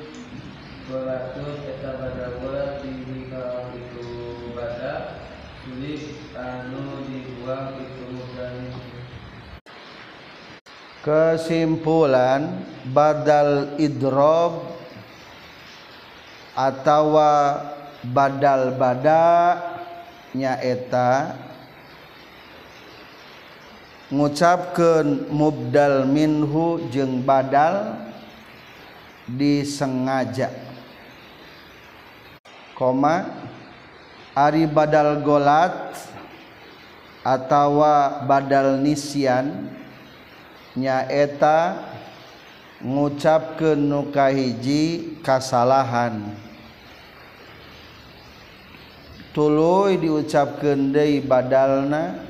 Beratur 0.86 1.66
eta 1.66 1.98
badawa 1.98 2.78
diri 2.78 3.26
kalau 3.26 3.74
itu 3.74 4.06
ibadah 4.54 5.18
tulis 5.66 6.30
anu 6.30 7.02
dibuang 7.10 7.74
itu 7.82 8.06
dan 8.38 8.70
kesimpulan 11.02 12.62
badal 12.94 13.74
idrob 13.82 14.78
atau 16.54 17.18
badal 18.06 18.78
bada 18.78 19.58
nyaeta 20.38 21.34
ngucapkan 24.06 25.26
mubdal 25.30 26.06
minhu 26.06 26.78
jeung 26.94 27.26
badal 27.26 27.98
disengaja. 29.26 30.50
Koma 32.76 33.26
ari 34.36 34.68
badal 34.68 35.24
golat 35.24 35.96
atawa 37.26 38.22
badal 38.28 38.78
nisian 38.78 39.72
nyaeta 40.76 41.82
ngucapkan 42.78 43.80
nukahiji 43.80 45.16
kasalahan. 45.24 46.36
Tuluy 49.34 50.00
diucapkan 50.00 50.94
deui 50.94 51.20
badalna 51.20 52.25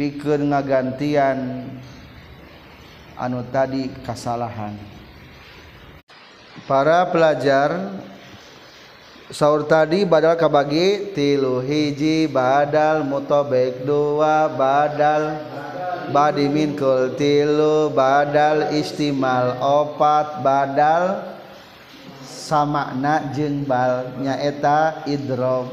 pikeun 0.00 0.48
ngagantian 0.48 1.68
anu 3.20 3.44
tadi 3.52 3.92
kasalahan. 4.00 4.72
Para 6.64 7.04
pelajar 7.12 8.00
sahur 9.28 9.68
tadi 9.68 10.08
badal 10.08 10.40
kabagi 10.40 11.12
tilu 11.12 11.60
hiji 11.60 12.24
badal 12.32 13.04
mutobek 13.04 13.84
dua 13.84 14.48
badal 14.48 15.36
badimin 16.08 16.80
kul 16.80 17.12
tilu 17.20 17.92
badal 17.92 18.72
istimal 18.72 19.60
opat 19.60 20.40
badal 20.40 21.28
samakna 22.24 23.36
jeung 23.36 23.68
bal 23.68 24.16
nyaeta 24.16 25.04
idrom. 25.04 25.68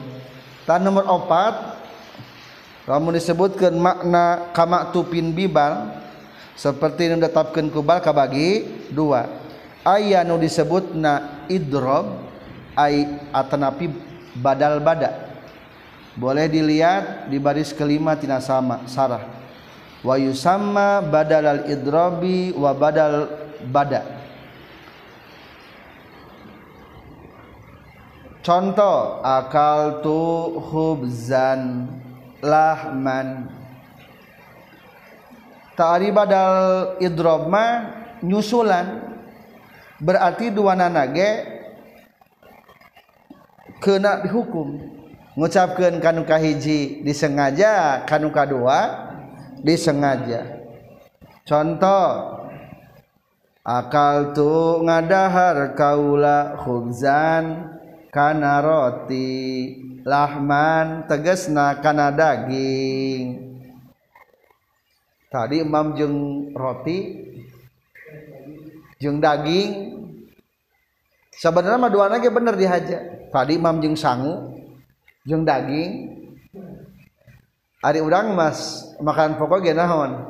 Tan 0.67 0.83
nomor 0.83 1.07
opat 1.07 1.76
lamun 2.87 3.19
disebutkan 3.19 3.75
makna 3.75 4.55
kama 4.55 4.95
tupin 4.95 5.35
bibal 5.35 5.91
seperti 6.55 7.11
yang 7.11 7.19
ditetapkan 7.21 7.67
kubal 7.69 7.99
kabagi 7.99 8.65
dua. 8.89 9.27
Ayah 9.83 10.23
nu 10.23 10.39
disebut 10.39 10.95
na 10.95 11.43
idrob 11.51 12.17
ay 12.73 13.19
atanapi 13.35 13.91
badal 14.39 14.79
bada. 14.79 15.27
Boleh 16.17 16.49
dilihat 16.49 17.29
di 17.29 17.37
baris 17.37 17.75
kelima 17.75 18.17
tina 18.17 18.41
sama 18.41 18.87
sarah. 18.89 19.21
Wa 20.01 20.17
yusamma 20.17 21.03
badal 21.03 21.45
al 21.45 21.61
idrobi 21.69 22.55
wa 22.55 22.73
badal 22.73 23.29
bada. 23.69 24.01
Contoh 28.41 29.19
akal 29.27 29.99
tu 29.99 30.23
hubzan 30.71 31.91
lahman 32.41 33.49
ta'ari 35.77 36.09
badal 36.09 36.97
idrob 36.97 37.53
nyusulan. 38.25 39.13
Berarti 40.01 40.49
dua 40.53 40.73
nanage 40.73 41.45
kena 43.81 44.25
dihukum. 44.25 44.97
Ngucapkan 45.37 46.01
kanu 46.01 46.25
kahiji 46.25 47.05
disengaja 47.05 48.01
kanu 48.09 48.33
kadua 48.33 49.05
disengaja. 49.61 50.65
Contoh 51.45 52.41
akal 53.61 54.33
tu 54.33 54.81
ngadahar 54.81 55.77
kaula 55.77 56.57
khubzan 56.57 57.76
kana 58.17 58.65
roti 58.65 59.29
lahman 60.01 61.05
tegesna 61.05 61.77
kana 61.77 62.09
daging. 62.09 63.45
Tadi 65.29 65.61
imam 65.61 65.93
jeung 65.93 66.17
roti 66.57 66.97
jeung 68.97 69.21
daging. 69.21 69.93
Sebenarnya 71.29 71.93
dua 71.93 72.09
lagi 72.09 72.33
bener 72.33 72.57
dihaja 72.57 73.29
tadi 73.29 73.61
imam 73.61 73.77
jeung 73.77 73.93
sangu 73.93 74.57
jeung 75.21 75.45
daging. 75.45 76.17
Ari 77.85 78.01
urang 78.01 78.33
mas 78.33 78.89
makan 78.97 79.37
pokok 79.37 79.61
ge 79.61 79.77
naon 79.77 80.25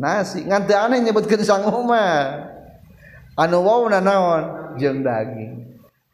nasi. 0.00 0.48
Nganti 0.48 0.72
aneh 0.72 1.04
nyebutkeun 1.04 1.44
sangu 1.44 1.84
mah. 1.84 2.48
Anu 3.36 3.60
wawna 3.60 4.00
naon 4.00 4.72
jeung 4.80 5.04
daging 5.04 5.67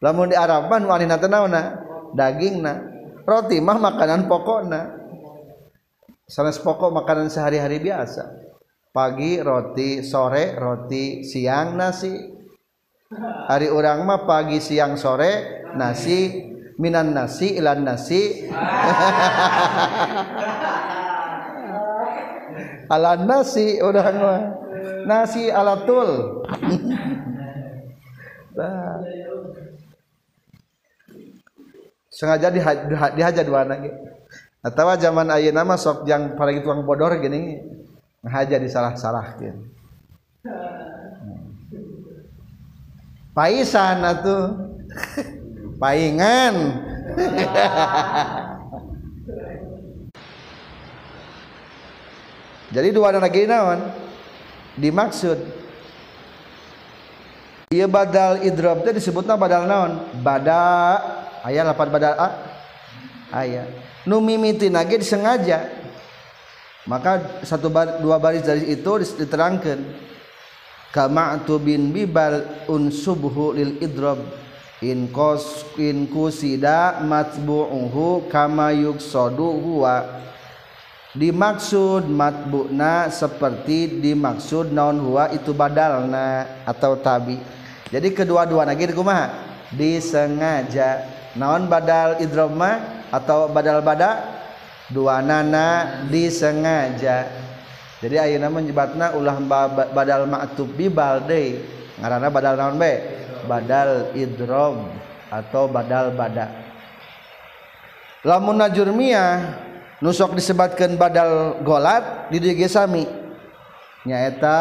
lamun 0.05 0.29
di 0.29 0.37
Arab 0.37 0.69
mah 0.69 0.85
anehna 0.85 1.17
teh 1.17 1.33
naonna 1.33 1.81
dagingna 2.13 2.85
roti 3.25 3.57
mah 3.65 3.81
makanan 3.81 4.29
pokokna 4.29 5.05
sanes 6.29 6.61
pokok 6.61 6.93
makanan 6.93 7.29
sehari-hari 7.33 7.81
biasa. 7.81 8.45
Pagi 8.95 9.43
roti 9.43 10.07
sore 10.07 10.55
roti 10.55 11.27
siang 11.27 11.75
nasi. 11.75 12.15
Hari 13.51 13.69
orang 13.71 14.07
mah 14.07 14.23
pagi 14.25 14.63
siang 14.63 14.95
sore 14.97 15.65
nasi. 15.75 16.53
Minan 16.75 17.15
nasi 17.15 17.55
ilan 17.59 17.87
nasi. 17.87 18.23
Ala 22.95 23.15
nasi 23.23 23.79
udah 23.79 24.07
mah. 24.15 24.43
Nasi 25.07 25.51
alatul. 25.51 26.43
sengaja 32.15 32.47
dihaja 33.11 33.43
dua 33.43 33.67
lagi 33.67 33.91
atau 34.63 34.95
zaman 34.95 35.35
ayeuna 35.35 35.67
nama 35.67 35.75
sok 35.75 36.07
yang 36.07 36.39
para 36.39 36.55
tukang 36.55 36.87
bodor 36.87 37.19
gini 37.19 37.59
ngahaja 38.23 38.63
disalah-salahkeun 38.63 39.67
hmm. 40.47 41.43
paisan 43.35 44.07
atuh. 44.07 44.71
Paingan. 45.75 46.55
Jadi 52.75 52.91
dua 52.91 53.15
lagi 53.15 53.47
naon? 53.47 53.87
Dimaksud 54.75 55.39
Iya 57.71 57.87
badal 57.91 58.43
idrob 58.47 58.87
itu 58.87 58.93
disebutnya 59.03 59.39
badal 59.39 59.67
naon? 59.67 59.99
Bada 60.23 61.03
ayat 61.45 61.69
lapan 61.69 61.89
badal 61.93 62.15
a 62.17 62.29
ayat 63.31 63.69
nu 64.09 64.21
mimiti 64.21 64.69
nage 64.69 65.01
disengaja. 65.01 65.85
Maka 66.85 67.41
satu 67.41 67.73
bar, 67.73 67.97
dua 68.05 68.21
baris 68.21 68.45
dari 68.45 68.69
itu 68.69 68.93
diterangkan. 69.01 69.81
Kama 70.93 71.43
tu 71.43 71.57
bin 71.59 71.91
bibal 71.91 72.45
unsubhu 72.69 73.57
lil 73.57 73.81
idrob. 73.81 74.21
In 74.85 75.09
kos 75.09 75.65
in 75.81 76.05
kusida 76.13 77.01
matbu'uhu 77.01 78.29
kama 78.29 78.77
yuksodu 78.77 79.49
huwa. 79.65 80.21
Dimaksud 81.17 82.05
matbu'na 82.05 83.09
seperti 83.09 84.03
dimaksud 84.05 84.69
naon 84.77 85.01
huwa 85.01 85.33
itu 85.33 85.57
badalna 85.57 86.47
atau 86.69 87.01
tabi. 87.01 87.41
Jadi 87.89 88.13
kedua-dua 88.13 88.69
lagi 88.69 88.93
kumaha? 88.93 89.33
Disengaja 89.73 91.14
naon 91.35 91.67
badal 91.67 92.19
idroma 92.23 93.05
atau 93.11 93.51
badal 93.51 93.83
bada? 93.83 94.43
Dua 94.91 95.25
nana 95.25 96.03
disengaja. 96.13 97.25
Jadi 98.05 98.21
ayeuna 98.21 98.53
menyebatna 98.53 99.17
ulah 99.17 99.41
badal 99.91 100.29
ma'tub 100.29 100.69
bibal 100.77 101.25
deui 101.25 101.63
ngaranna 101.99 102.29
badal 102.29 102.55
naon 102.59 102.77
be? 102.77 102.93
Badal 103.49 104.13
idrom 104.17 104.89
atau 105.33 105.69
badal 105.69 106.13
bada. 106.13 106.49
Lamun 108.25 108.57
najurmiyah 108.57 109.61
nusok 110.01 110.37
disebatkan 110.37 110.97
badal 110.97 111.61
golat 111.61 112.29
di 112.33 112.41
dieu 112.41 112.69
sami. 112.69 113.05
Nyaeta 114.05 114.61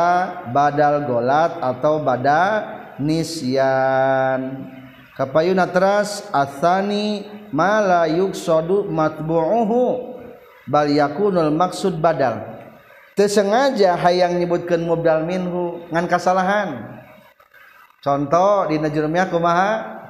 badal 0.55 1.03
golat 1.03 1.59
atau 1.59 1.99
badal 1.99 2.63
nisyan 2.95 4.71
kapayuna 5.13 5.69
teras 5.69 6.25
asani 6.33 7.25
mala 7.53 8.09
yuksodu 8.09 8.89
matbu'uhu 8.89 10.13
bal 10.65 10.89
yakunul 10.89 11.53
maksud 11.53 12.01
badal. 12.01 12.41
Tersengaja 13.13 13.93
hayang 13.93 14.41
nyebutkan 14.41 14.81
mubdal 14.81 15.21
minhu 15.21 15.85
ngan 15.93 16.09
kasalahan. 16.09 16.97
Contoh 18.01 18.67
di 18.67 18.81
najrumnya 18.81 19.29
kumaha? 19.29 20.01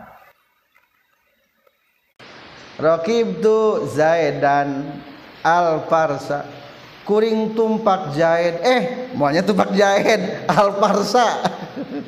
Raqibtu 2.79 3.85
Zaidan 3.91 4.97
al 5.45 5.83
Farsa 5.91 6.47
kuring 7.03 7.53
tumpak 7.53 8.15
Zaid. 8.15 8.63
Eh 8.63 8.81
maunya 9.13 9.43
tumpak 9.43 9.75
Zaid. 9.75 10.47
Al 10.47 10.79
Farsa 10.79 11.43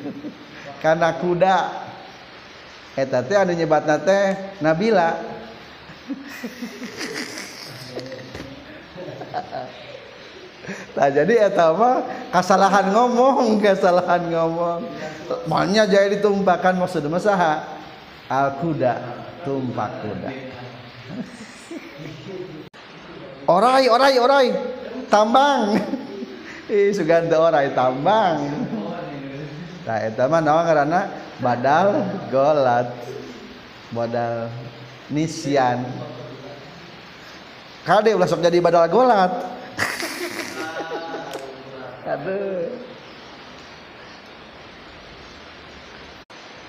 karena 0.82 1.12
kuda 1.20 1.85
eta 2.96 3.20
teh 3.20 3.36
anu 3.36 3.52
nyebatna 3.52 4.00
teh 4.00 4.56
Nabila 4.64 5.36
Nah, 10.96 11.12
jadi 11.12 11.46
eta 11.46 11.70
mah 11.76 12.02
kesalahan 12.32 12.90
ngomong, 12.90 13.62
kesalahan 13.62 14.32
ngomong. 14.32 14.82
Makanya 15.46 15.86
jadi 15.86 16.18
ditumpakan 16.18 16.80
maksud 16.80 17.06
masaha 17.06 17.62
al 18.26 18.58
kuda, 18.58 18.98
tumpak 19.46 20.02
kuda. 20.02 20.30
Orai, 23.46 23.86
orai, 23.86 24.16
orai. 24.18 24.48
Tambang. 25.06 25.78
Ih, 26.66 26.90
suganda 26.90 27.38
orai 27.38 27.70
tambang. 27.70 28.42
Nah, 29.86 29.98
eta 30.02 30.26
mah 30.26 30.42
naon 30.42 30.66
ngaranna? 30.66 31.25
Badal 31.40 32.04
golat. 32.32 32.88
Badal 33.92 34.48
nisyan. 35.12 35.84
Kade 37.86 38.16
ulah 38.16 38.26
sok 38.26 38.42
jadi 38.42 38.58
badal 38.58 38.90
golat. 38.90 39.30
Aduh. 42.16 42.86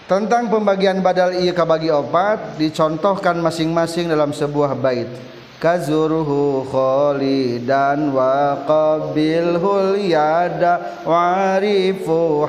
Tentang 0.08 0.48
pembagian 0.48 1.04
badal 1.04 1.36
iya 1.36 1.52
kabagi 1.52 1.92
opat 1.92 2.56
dicontohkan 2.56 3.44
masing-masing 3.44 4.08
dalam 4.08 4.32
sebuah 4.32 4.72
bait. 4.80 5.12
Kazurhu 5.60 6.64
khalidan 6.70 8.16
wa 8.16 8.56
qabilhul 8.64 10.00
yada 10.00 11.04
warifu 11.04 12.48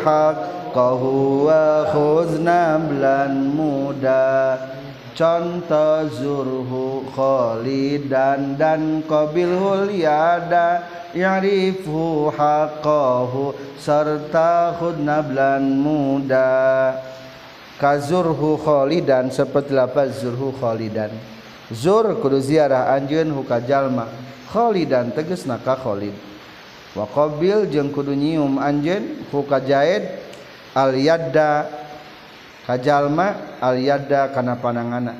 haqqahu 0.68 1.48
wa 1.48 1.88
khuzna 1.88 2.76
blan 2.76 3.56
muda. 3.56 4.60
Contoh 5.16 6.06
zurhu 6.14 7.08
khalidan 7.16 8.54
dan 8.54 9.02
qabilhul 9.08 9.90
yada. 9.90 10.84
Ya'rifu 11.16 12.28
haqqahu 12.30 13.56
serta 13.80 14.76
khudna 14.76 15.24
blan 15.24 15.64
muda. 15.64 17.00
Kazurhu 17.80 18.60
khalidan 18.60 19.32
seperti 19.32 19.72
lafaz 19.72 20.20
zurhu 20.20 20.52
khalidan? 20.60 21.10
Zur 21.72 22.20
kudu 22.20 22.38
ziarah 22.38 22.94
anjeun 22.94 23.32
huka 23.32 23.58
jalma. 23.64 24.06
Khalidan 24.52 25.10
tegasna 25.16 25.58
ka 25.58 25.74
khalid. 25.74 26.14
Wa 26.94 27.04
qabil 27.10 27.66
jeung 27.72 27.90
kudu 27.90 28.14
nyium 28.14 28.60
anjeun 28.60 29.26
huka 29.32 29.58
jaid 29.60 30.27
al 30.78 30.94
yadda 30.94 31.66
ka 32.62 32.78
jalma 32.78 33.58
al 33.58 33.82
yadda 33.82 34.30
kana 34.30 34.54
panangana 34.62 35.18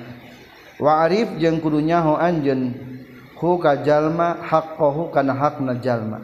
wa 0.78 1.02
arif 1.02 1.34
jeung 1.42 1.58
kudu 1.58 1.82
nyaho 1.82 2.14
anjeun 2.14 2.78
ka 3.34 3.82
jalma 3.82 4.38
haqqahu 4.46 5.10
kana 5.10 5.34
hakna 5.34 5.74
jalma 5.82 6.22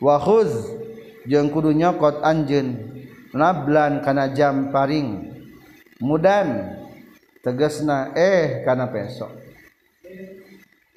wa 0.00 0.16
khuz 0.16 0.72
jeung 1.28 1.52
kudu 1.52 1.76
nyokot 1.76 2.24
anjeun 2.24 2.94
nablan 3.34 4.00
kana 4.00 4.30
jam 4.32 4.70
paring. 4.70 5.34
Mudan 5.98 6.74
tegasna 7.42 8.14
eh 8.14 8.62
kana 8.62 8.86
peso. 8.90 9.26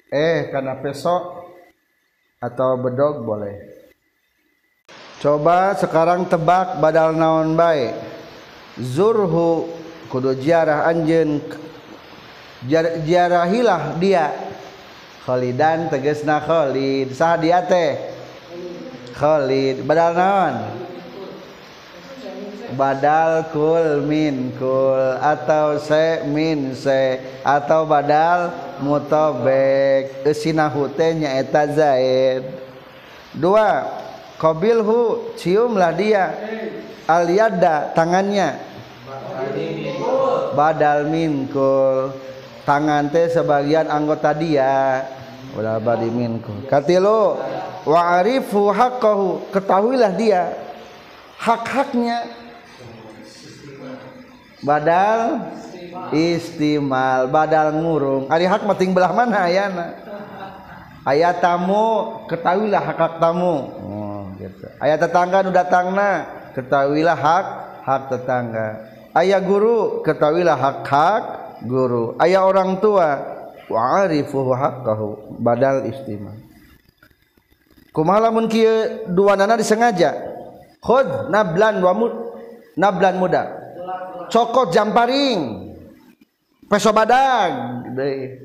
Eh 0.08 0.48
kana 0.54 0.78
peso 0.78 1.44
atau 2.38 2.78
bedog 2.78 3.26
boleh 3.26 3.67
coba 5.18 5.74
sekarang 5.74 6.26
tebak 6.26 6.78
badal 6.78 7.14
naon 7.14 7.58
baik 7.58 7.94
zurhu 8.78 9.66
kudu 10.08 10.38
ziarah 10.38 10.88
anjen 10.88 11.42
jiarahilah 13.06 13.98
dia. 14.00 14.34
Khalidan 15.22 15.92
tegesna 15.92 16.40
Khalid. 16.40 17.12
Sah 17.12 17.36
dia 17.36 17.60
teh? 17.60 18.00
Khalid. 19.12 19.84
Badal 19.84 20.12
naon? 20.16 20.54
Badal 22.72 23.48
kul 23.52 24.04
min 24.04 24.52
kul 24.56 25.16
atau 25.20 25.80
se 25.80 26.24
min 26.28 26.72
se 26.72 27.20
atau 27.44 27.84
badal 27.84 28.52
mutabek. 28.80 30.24
Esinahute 30.24 31.12
nyaeta 31.12 31.64
zaid. 31.76 32.48
Dua 33.36 33.97
qabilhu 34.38 35.34
ciumlah 35.34 35.92
dia. 35.98 36.32
Al 37.04 37.26
tangannya. 37.92 38.58
Badal 40.54 41.10
minkul. 41.10 42.14
Tangan 42.64 43.08
teh 43.08 43.32
sebagian 43.32 43.88
anggota 43.88 44.32
dia. 44.36 45.04
Ulah 45.56 45.80
badi 45.80 46.12
minku 46.12 46.68
katilu 46.68 47.40
wa 47.88 48.00
arifu 48.20 48.68
haqqahu. 48.68 49.48
Ketahuilah 49.50 50.12
dia 50.12 50.52
hak-haknya. 51.40 52.28
Badal 54.60 55.48
istimal 56.12 57.30
badal 57.32 57.72
ngurung. 57.72 58.28
Ari 58.28 58.44
hak 58.44 58.66
mating 58.68 58.92
belah 58.92 59.14
mana 59.14 59.48
ayana? 59.48 59.96
Ayat 61.08 61.40
tamu 61.40 62.20
ketahuilah 62.28 62.82
hak 62.84 62.98
hak 63.00 63.14
tamu. 63.16 63.56
Oh, 63.80 64.07
gitu. 64.38 64.66
Ayat 64.78 65.02
tetangga 65.02 65.42
nu 65.42 65.50
datangna 65.50 66.10
ketahuilah 66.54 67.18
hak 67.18 67.46
hak 67.82 68.02
tetangga. 68.14 68.66
Ayah 69.12 69.42
guru 69.42 70.00
ketahuilah 70.06 70.56
hak 70.56 70.86
hak 70.86 71.22
guru. 71.66 72.14
Ayah 72.22 72.46
orang 72.46 72.78
tua 72.78 73.18
wa'arifuhu 73.68 74.54
haqqahu 74.56 75.36
badal 75.42 75.84
istima 75.84 76.32
kumalamun 77.98 78.46
kieu 78.46 79.10
dua 79.10 79.34
nana 79.34 79.58
disengaja. 79.58 80.14
Khud 80.78 81.34
nablan 81.34 81.82
wa 81.82 81.90
mud 81.90 82.14
nablan 82.78 83.18
muda. 83.18 83.50
Cokot 84.30 84.70
jamparing 84.70 85.74
peso 86.70 86.94
badag 86.94 87.90
deui. 87.98 88.38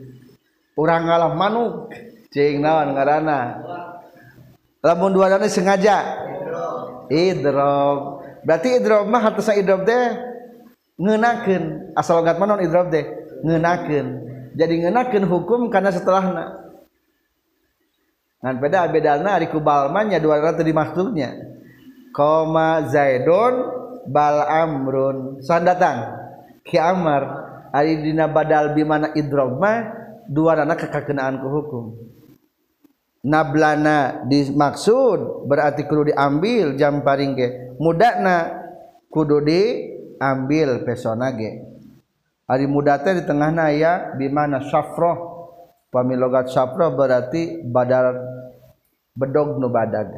Urang 0.73 1.06
ngalah 1.06 1.38
manuk. 1.38 1.93
Cing 2.34 2.65
naon 2.65 2.97
ngaranna? 2.97 3.62
Lamun 4.84 5.15
dua 5.15 5.32
nana 5.32 5.48
sengaja. 5.48 6.19
Idrob. 7.08 8.22
Berarti 8.43 8.84
idrob 8.84 9.08
mah 9.08 9.22
hartosna 9.24 9.56
idrob 9.56 9.88
teh 9.88 10.19
ngeunakeun 11.00 11.96
asal 11.96 12.22
logat 12.22 12.36
manon 12.38 12.60
idrob 12.60 12.91
teh 12.91 13.08
ngeunakeun 13.41 14.08
jadi 14.54 14.74
ngenakan 14.86 15.26
hukum 15.26 15.74
karena 15.74 15.89
setelah 15.89 16.54
ngan 18.43 18.56
beda 18.60 18.91
bedalna 18.91 19.39
ari 19.39 19.48
kubalmanya 19.48 20.19
dua 20.19 20.43
rata 20.43 20.62
dimaksudnya. 20.62 21.32
Koma 22.13 22.86
zaidon 22.91 23.72
bal 24.06 24.46
amrun. 24.46 25.41
San 25.41 25.65
datang? 25.65 26.12
Ki 26.62 26.78
amar. 26.78 27.41
Ari 27.74 28.06
dina 28.06 28.30
badal 28.30 28.78
bimana 28.78 29.10
idroma 29.17 29.89
dua 30.30 30.62
rana 30.62 30.78
kekakenaan 30.78 31.41
ku 31.41 31.48
hukum 31.50 32.12
nablana 33.23 34.27
dimaksud 34.27 35.47
berarti 35.47 35.88
kudu 35.88 36.12
diambil 36.12 36.75
jam 36.75 37.01
paring 37.01 37.33
ge. 37.39 37.49
Mudakna 37.79 38.51
kudu 39.07 39.39
diambil 39.41 40.83
pesona 40.83 41.31
ge. 41.33 41.63
Hari 42.43 42.67
muda 42.67 42.99
teh 42.99 43.15
di 43.17 43.23
tengah 43.23 43.49
naya 43.49 44.13
di 44.19 44.27
mana 44.27 44.59
syafroh 44.59 45.47
pamilogat 45.88 46.51
syafroh 46.51 46.91
berarti 46.91 47.63
badal 47.63 48.19
bedog 49.15 49.57
nu 49.57 49.71
badag. 49.71 50.12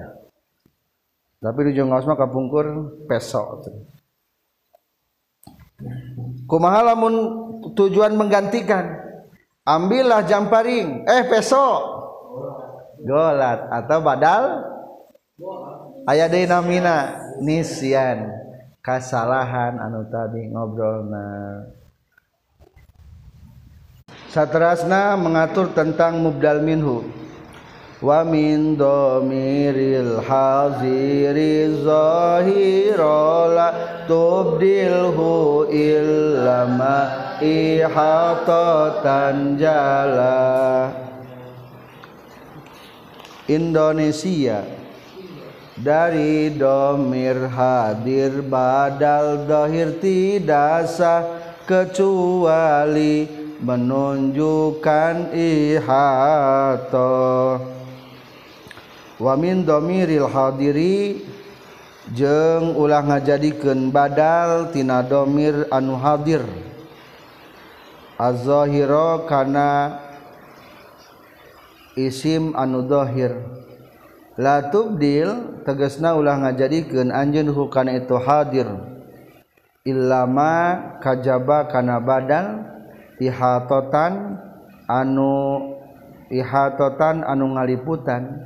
Tapi 1.37 1.59
di 1.69 1.71
jengos 1.77 2.09
mah 2.09 2.17
kapungkur 2.17 2.65
peso 3.05 3.61
kumaha 6.49 6.93
lamun 6.93 7.13
tujuan 7.75 8.15
menggantikan? 8.17 9.05
Ambillah 9.65 10.29
jamparing 10.29 11.09
eh 11.09 11.25
peso 11.25 11.94
golat 13.03 13.67
atau 13.73 13.99
badal? 13.99 14.43
Aya 16.05 16.29
deui 16.31 16.47
namina 16.47 17.17
nisyan 17.41 18.29
kasalahan 18.85 19.81
anu 19.81 20.05
tadi 20.07 20.47
ngobrolna. 20.53 21.65
Satrasna 24.29 25.17
mengatur 25.17 25.73
tentang 25.73 26.21
mubdal 26.21 26.61
minhu. 26.61 27.03
Wa 28.03 28.21
min 28.27 28.75
dhamiril 28.77 30.21
haziri 30.21 31.71
zahirala 31.81 33.71
tubdilhu 34.05 35.65
illama 35.71 37.09
ihatatan 37.41 38.35
jala. 39.57 40.91
Indonesia. 43.47 44.65
Dari 45.75 46.55
domir 46.55 47.51
hadir 47.51 48.39
badal 48.39 49.43
dohir 49.43 49.99
tidak 49.99 50.87
sah 50.87 51.27
kecuali 51.67 53.27
menunjukkan 53.59 55.35
ihato. 55.35 57.19
Wa 59.19 59.33
min 59.35 59.67
domiril 59.67 60.31
hadiri 60.31 61.23
jeng 62.11 62.75
ulah 62.75 63.03
ngajadikeun 63.03 63.91
badal 63.91 64.71
tina 64.71 65.03
domir 65.03 65.67
anu 65.71 65.99
hadir. 65.99 66.43
Az-zahira 68.15 69.27
kana 69.27 70.04
isim 71.95 72.51
la 74.35 74.55
tubdil 74.67 75.63
tegesna 75.63 76.15
ulah 76.15 76.35
ngajadikeun 76.43 77.11
anjeun 77.11 77.49
hukana 77.55 77.95
itu 77.95 78.19
hadir 78.19 78.67
illama 79.87 80.75
kajaba 80.99 81.71
kana 81.71 82.03
badal 82.03 82.67
ihatotan 83.21 84.43
anu 84.91 85.71
ihatotan 86.27 87.23
anu 87.23 87.55
ngaliputan 87.55 88.43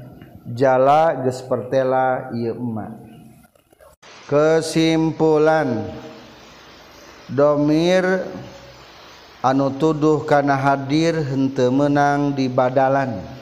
jala 0.53 1.25
geus 1.25 1.41
pertela 1.45 2.29
ieu 2.33 2.53
emma. 2.53 2.93
Kesimpulan 4.29 5.89
domir 7.25 8.05
anu 9.41 9.73
tuduh 9.73 10.21
kana 10.27 10.53
hadir 10.53 11.17
henteu 11.17 11.73
menang 11.73 12.37
di 12.37 12.45
badalan. 12.45 13.38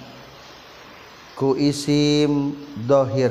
ku 1.37 1.53
isim 1.53 2.57
dohir. 2.89 3.29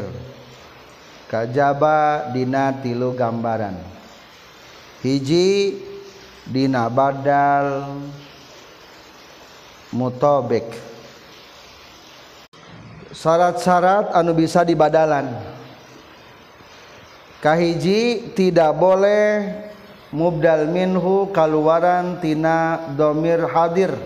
Kajaba 1.26 2.30
dina 2.30 2.70
tilu 2.78 3.10
gambaran. 3.10 3.74
Hiji 5.02 5.74
dina 6.46 6.86
badal 6.86 7.98
mutobek. 9.90 10.70
Syarat-syarat 13.10 14.14
anu 14.14 14.38
bisa 14.38 14.62
dibadalan. 14.62 15.26
Kahiji 17.42 18.30
tidak 18.38 18.78
boleh 18.78 19.50
mubdal 20.14 20.70
minhu 20.70 21.34
kaluaran 21.34 22.22
tina 22.22 22.86
domir 22.94 23.50
hadir. 23.50 23.98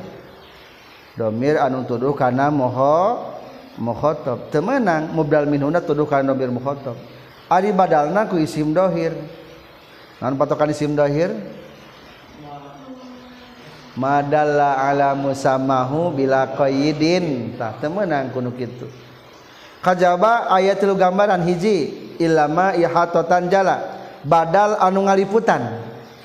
Domir 1.20 1.60
anu 1.60 1.84
tuduh 1.84 2.16
karena 2.16 2.48
moho 2.48 3.39
mukhotob. 3.78 4.50
Temenang 4.50 5.12
mubdal 5.14 5.46
minhuna 5.46 5.78
tuduh 5.84 6.08
kana 6.08 6.34
bir 6.34 6.50
mukhotob. 6.50 6.98
Ari 7.50 7.70
badalna 7.70 8.26
ku 8.26 8.38
isim 8.38 8.74
dohir. 8.74 9.14
Naon 10.22 10.34
patokan 10.38 10.70
isim 10.70 10.94
dohir? 10.94 11.30
Madalla 13.98 14.78
ala 14.86 15.12
musamahu 15.18 16.14
bila 16.14 16.50
qayyidin. 16.54 17.58
Tah 17.58 17.74
temenang 17.78 18.30
kuno 18.30 18.54
kitu. 18.54 18.86
Kajaba 19.82 20.50
ayat 20.54 20.78
tilu 20.78 20.94
gambaran 20.94 21.42
hiji. 21.44 22.08
Ilama 22.20 22.76
ihatatan 22.76 23.48
jala. 23.48 23.76
Badal 24.22 24.76
anu 24.78 25.08
ngaliputan. 25.08 25.80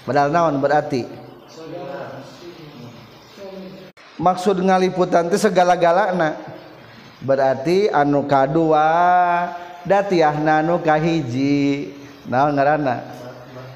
Badal 0.06 0.30
naon 0.30 0.60
berarti? 0.62 1.08
Maksud 4.16 4.60
ngaliputan 4.64 5.28
teh 5.28 5.40
segala-galana. 5.40 6.55
Berarti 7.24 7.88
anu 7.92 8.26
kadua 8.28 8.88
datiahna 9.86 10.66
anu 10.66 10.82
kahiji. 10.82 11.94
Naon 12.26 12.58
ngaranna? 12.58 13.06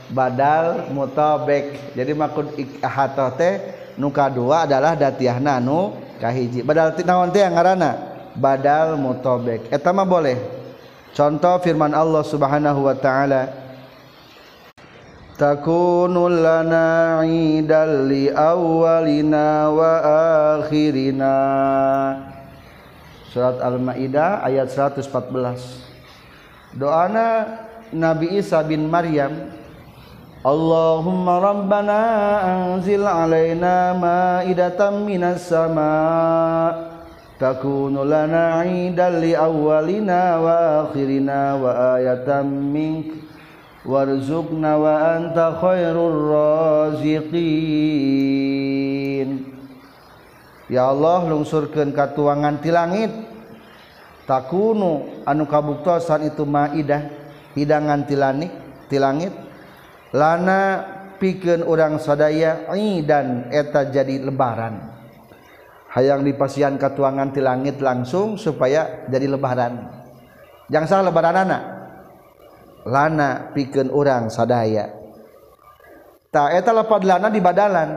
Badal 0.10 0.90
mutabek 0.90 1.94
jadi 1.94 2.18
maksud 2.18 2.58
ihatoh 2.58 3.30
teh 3.38 3.62
nuka 3.94 4.26
dua 4.26 4.66
adalah 4.66 4.98
datiah 4.98 5.38
nanu 5.38 5.94
kahiji. 6.18 6.66
Badal 6.66 6.98
naon 7.06 7.30
teh 7.30 7.46
ngaranna? 7.46 8.10
Badal 8.34 8.98
mutobek. 8.98 9.68
Eta 9.70 9.92
mah 9.92 10.08
boleh. 10.08 10.38
Contoh 11.12 11.60
firman 11.60 11.92
Allah 11.92 12.24
Subhanahu 12.24 12.88
wa 12.88 12.96
taala. 12.96 13.52
Takunu 15.40 16.28
lana 16.28 17.24
idal 17.24 18.08
li 18.12 18.28
awwalina 18.28 19.72
wa 19.72 19.94
akhirina 20.60 21.36
surat 23.30 23.62
Al-Maidah 23.62 24.42
ayat 24.42 24.74
114 24.74 25.06
doana 26.74 27.46
Nabi 27.94 28.42
Isa 28.42 28.66
bin 28.66 28.90
Maryam 28.90 29.54
Allahumma 30.40 31.38
rabbana 31.44 32.02
anzil 32.48 33.04
alaina 33.04 33.92
ma'idatan 33.94 35.04
minas 35.04 35.46
sama' 35.52 36.90
takunu 37.40 38.04
lana 38.08 38.64
'idan 38.68 39.24
li 39.24 39.32
awwalina 39.36 40.40
wa 40.40 40.88
akhirina 40.88 41.56
wa 41.56 41.96
ayatan 41.96 42.48
mink 42.52 43.20
warzuqna 43.88 44.76
wa 44.76 45.16
anta 45.16 45.56
khairur 45.56 46.20
raziqin. 46.94 47.40
ya 50.70 50.88
Allah 50.88 51.28
lungsurkan 51.28 51.92
katuangan 51.92 52.62
ti 52.62 52.70
langit. 52.70 53.12
Takunu 54.30 55.26
anu 55.26 55.50
kabuktosan 55.50 56.30
itu 56.30 56.46
maidah 56.46 57.10
hidangan 57.58 58.06
tilani 58.06 58.48
ti 58.86 59.02
langit. 59.02 59.34
Lana 60.14 60.86
pikeun 61.18 61.66
urang 61.66 61.98
sadaya 61.98 62.70
dan 63.04 63.50
eta 63.50 63.90
jadi 63.90 64.22
lebaran. 64.22 64.98
Hayang 65.90 66.22
dipasian 66.22 66.78
katuangan 66.78 67.34
ti 67.34 67.42
langit 67.42 67.82
langsung 67.82 68.38
supaya 68.38 69.10
jadi 69.10 69.26
lebaran. 69.26 69.90
Jangan 70.70 70.86
salah 70.86 71.06
lebaran 71.10 71.38
anak 71.50 71.64
lana 72.86 73.52
pikeun 73.52 73.92
urang 73.92 74.32
sadaya. 74.32 74.94
Tak 76.30 76.50
eta 76.54 76.72
lapad 76.72 77.02
lana 77.04 77.28
di 77.34 77.42
badalan. 77.42 77.90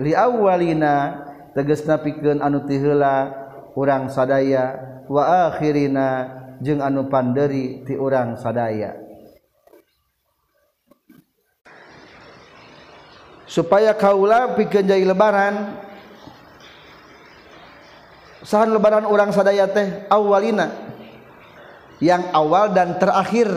Li 0.00 0.16
awalina 0.16 1.28
teges 1.52 1.84
na 1.84 2.00
piken 2.00 2.40
anu 2.40 2.64
tihela 2.64 3.30
urang 3.76 4.08
sadaya 4.08 4.76
waakhirina 5.08 6.40
jeung 6.62 6.80
anu 6.80 7.08
panderi 7.08 7.84
ti 7.84 7.96
urang 7.96 8.36
sadaya. 8.38 8.96
Supaya 13.48 13.92
kaula 13.92 14.56
pikeun 14.56 14.88
jadi 14.88 15.04
lebaran 15.04 15.76
sahan 18.40 18.72
lebaran 18.72 19.04
orang 19.04 19.28
sadaya 19.28 19.68
teh 19.68 20.08
awalina 20.08 20.72
yang 22.00 22.32
awal 22.32 22.72
dan 22.72 22.96
terakhir. 22.96 23.52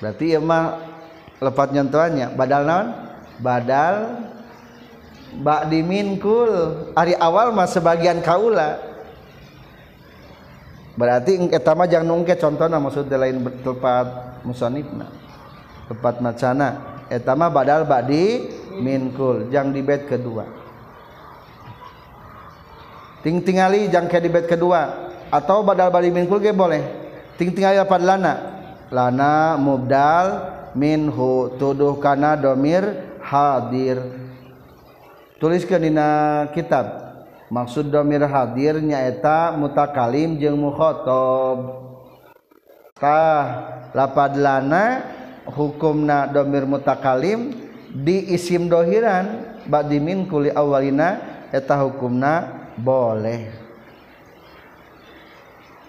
Berarti 0.00 0.34
emang 0.34 0.48
mah 0.48 0.64
lepat 1.38 1.68
nyentuhannya 1.76 2.32
badal 2.34 2.62
naon? 2.64 2.88
Badal 3.38 3.94
bak 5.40 5.72
diminkul 5.72 6.50
hari 6.94 7.16
awal 7.18 7.50
mah 7.50 7.66
sebagian 7.66 8.22
kaula. 8.22 8.78
Berarti 10.94 11.50
eta 11.50 11.74
mah 11.74 11.90
jangan 11.90 12.06
nungke 12.06 12.38
contohna 12.38 12.78
maksudnya 12.78 13.18
lain 13.18 13.42
tepat 13.66 14.38
musonifna 14.46 15.10
tepat 15.90 16.22
macana. 16.22 17.02
Eta 17.10 17.36
mah 17.36 17.50
badal 17.52 17.84
badi 17.84 18.48
minkul 18.80 19.50
jang 19.52 19.74
di 19.74 19.84
bed 19.84 20.08
kedua. 20.08 20.44
Ting 23.20 23.40
tingali 23.40 23.88
jang 23.88 24.08
ke 24.08 24.20
di 24.20 24.28
bed 24.28 24.46
kedua. 24.48 25.12
Atau 25.32 25.66
badal 25.66 25.90
bali 25.90 26.12
minkul 26.14 26.38
ge 26.38 26.54
boleh. 26.54 26.84
Ting 27.34 27.50
tingali 27.52 27.80
apa 27.80 27.96
lana? 27.98 28.34
Lana 28.92 29.58
mubdal 29.58 30.26
minhu 30.76 31.56
tuduh 31.58 31.98
kana 31.98 32.38
domir 32.38 32.84
hadir 33.18 34.23
tuliskan 35.44 35.84
dina 35.84 36.48
kitab. 36.56 37.04
Maksud 37.52 37.92
domir 37.92 38.24
hadir 38.24 38.80
nyaeta 38.80 39.52
mutakalim 39.52 40.40
jeung 40.40 40.56
mukhotob. 40.56 41.84
Tah 42.96 43.44
lapad 43.92 44.40
lana 44.40 45.04
hukumna 45.44 46.24
domir 46.32 46.64
mutakalim 46.64 47.52
di 47.92 48.32
isim 48.32 48.72
dohiran. 48.72 49.52
Badimin 49.68 50.24
kuli 50.32 50.48
awalina 50.48 51.20
eta 51.52 51.76
hukumna 51.84 52.64
boleh. 52.80 53.52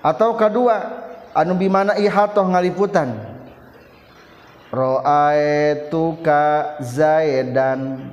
Atau 0.04 0.36
kedua 0.36 0.84
anu 1.32 1.56
bimana 1.56 1.96
ihatoh 1.96 2.44
ngaliputan? 2.52 3.15
Ro'aituka 4.68 6.44
zaidan. 6.84 8.12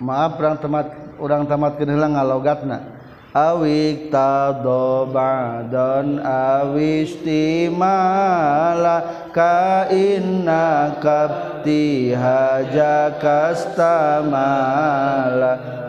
maaf 0.00 0.38
orang 0.38 0.56
tamat 0.58 0.86
orang 1.18 1.46
tamat 1.46 1.78
kehilang 1.78 2.14
ngalogatna 2.18 2.94
awik 3.34 4.14
tadobadon 4.14 4.62
awistimala 6.22 7.66
ka 9.34 9.90
inna 9.90 10.94
kapti 11.02 12.14
haja 12.14 13.18
kastamala 13.18 14.14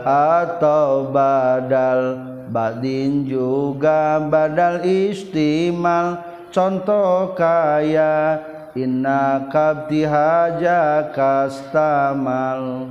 atau 0.01 1.13
badal 1.13 2.33
badin 2.49 3.29
juga 3.29 4.17
badal 4.25 4.81
istimal. 4.81 6.33
Contoh 6.49 7.35
kaya 7.35 8.39
inna 8.79 9.51
kapti 9.51 10.07
haja 10.07 11.11
kastamal 11.11 12.87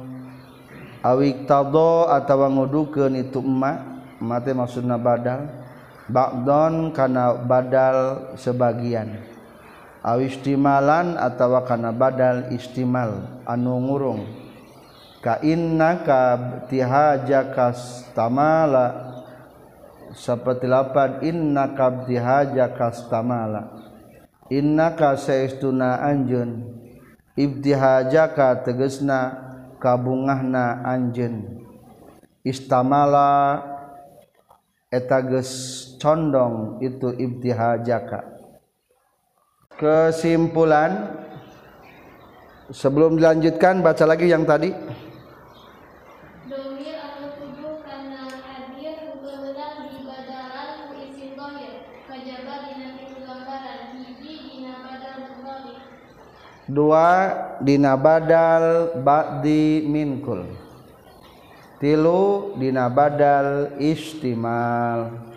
awik 1.05 1.45
tado 1.45 2.09
atawa 2.09 2.49
ngudukeun 2.49 3.21
itu 3.21 3.45
emma 3.45 3.95
mate 4.25 4.57
maksudna 4.57 4.97
badal. 4.97 5.45
Ba'don 6.05 6.93
kana 6.93 7.33
badal 7.37 8.33
sebagian. 8.37 9.25
Awistimalan 10.05 11.17
atawa 11.17 11.64
kana 11.64 11.93
badal 11.93 12.53
istimal. 12.53 13.40
Anu 13.49 13.81
ngurung. 13.88 14.21
Ka 15.25 15.40
innaka 15.40 16.37
tihajakas 16.69 18.12
tamala 18.12 19.17
seperti 20.12 20.69
lapan 20.69 21.25
innaka 21.25 22.05
tihajakas 22.05 23.09
tamala 23.09 23.73
innaka 24.53 25.17
saestuna 25.17 26.05
anjeun. 26.05 26.69
Ibtihajaka 27.35 28.62
tegesna. 28.69 29.44
kabungahna 29.85 30.81
Anjen 30.81 31.61
istamala 32.40 33.61
etages 34.88 35.51
condong 36.01 36.81
itu 36.81 37.12
ibtiha 37.12 37.85
jaka. 37.85 38.25
Kesimpulan 39.77 41.20
sebelum 42.73 43.20
dilanjutkan 43.20 43.85
baca 43.85 44.09
lagi 44.09 44.33
yang 44.33 44.49
tadi. 44.49 44.73
Dua 56.75 57.09
dina 57.63 57.95
badal 57.95 58.99
ba'di 58.99 59.87
minkul. 59.87 60.51
Tilu 61.79 62.59
dina 62.59 62.91
badal 62.91 63.79
istimal. 63.79 65.31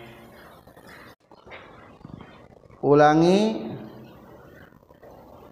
Ulangi. 2.82 3.70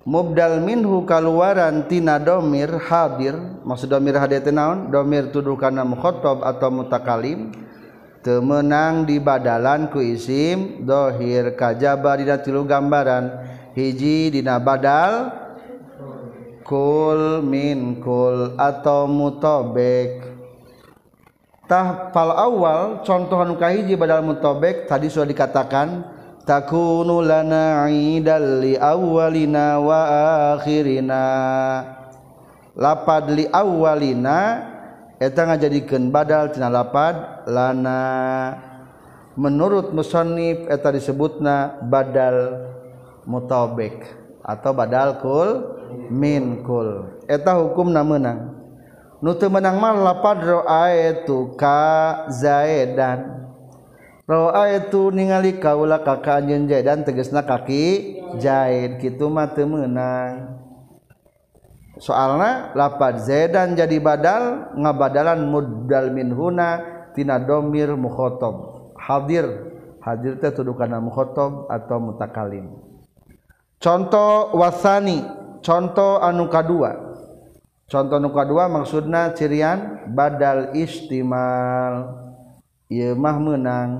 Mubdal 0.06 0.62
minhu 0.62 1.02
kaluaran 1.02 1.90
tina 1.90 2.22
domir 2.22 2.70
hadir. 2.78 3.34
Maksud 3.66 3.90
domir 3.90 4.14
hadir 4.14 4.38
teh 4.38 4.54
naon? 4.54 4.86
Domir 4.86 5.34
tuduh 5.34 5.58
kana 5.58 5.82
mukhatab 5.82 6.46
atau 6.46 6.70
mutakalim. 6.70 7.50
Temenang 8.22 9.02
di 9.02 9.18
badalan 9.18 9.90
ku 9.90 9.98
isim 9.98 10.86
dohir 10.86 11.58
kajaba 11.58 12.14
dina 12.22 12.38
tilu 12.38 12.62
gambaran. 12.62 13.34
Hiji 13.74 14.30
dina 14.30 14.62
badal 14.62 15.45
kul 16.66 17.46
min 17.46 18.02
kul 18.02 18.58
atau 18.58 19.06
mutobek 19.06 20.26
tahfal 21.70 22.34
awal 22.34 23.06
contoh 23.06 23.38
anu 23.38 23.54
kahiji 23.54 23.94
badal 23.94 24.26
mutobek 24.26 24.90
tadi 24.90 25.06
sudah 25.06 25.30
dikatakan 25.30 26.16
takunu 26.46 27.20
lana 27.20 27.90
idal 27.90 28.62
li 28.62 28.78
awalina 28.78 29.82
wa 29.82 30.00
akhirina. 30.54 31.24
Lapad 32.76 33.34
li 33.34 33.44
awalina 33.50 34.38
eta 35.18 35.42
ngajadikeun 35.50 36.14
badal 36.14 36.54
tina 36.54 36.70
lapad 36.70 37.44
lana. 37.50 38.00
Menurut 39.36 39.92
musannif 39.92 40.64
eta 40.70 40.88
disebutna 40.94 41.82
badal 41.84 42.64
mutobek 43.28 44.06
atau 44.40 44.72
badal 44.72 45.18
kul 45.20 45.75
minkul 46.08 47.20
eta 47.26 47.56
hukum 47.58 47.90
na 47.90 48.02
menang 48.06 48.56
nutu 49.20 49.48
menang 49.48 49.80
mah 49.80 49.96
lapad 49.96 50.44
ra'aitu 50.44 51.56
ka 51.56 52.26
zaidan. 52.32 53.48
Ra'aitu 54.26 55.14
ningali 55.14 55.62
kaula 55.62 56.02
ka 56.02 56.18
ka 56.18 56.42
anjeun 56.42 56.66
zaidan 56.66 57.06
tegasna 57.06 57.46
kaki 57.46 58.18
zaid. 58.42 58.98
Kitu 58.98 59.30
mah 59.30 59.54
teu 59.54 59.66
meunang. 59.66 60.62
Soalna 61.96 62.74
lapad 62.76 63.22
zaidan 63.24 63.72
jadi 63.78 63.96
badal 64.02 64.74
ngabadalan 64.76 65.40
muddal 65.48 66.12
min 66.12 66.34
huna 66.34 66.82
tina 67.14 67.38
domir 67.40 67.94
mukhotob. 67.94 68.90
Hadir. 68.98 69.74
Hadir 70.02 70.38
teh 70.38 70.54
tuduh 70.54 70.78
kana 70.78 71.02
mukhotob 71.02 71.66
atau 71.66 71.98
mutakalim. 71.98 72.78
Contoh 73.82 74.54
wasani. 74.54 75.35
Contoh 75.62 76.18
anu 76.20 76.48
kadua. 76.48 77.06
Contoh 77.86 78.18
nu 78.18 78.34
kadua 78.34 78.66
maksudna 78.66 79.30
cirian 79.30 80.10
badal 80.10 80.74
istimal. 80.74 82.18
Ieu 82.90 83.14
mah 83.14 83.38
menang 83.38 83.90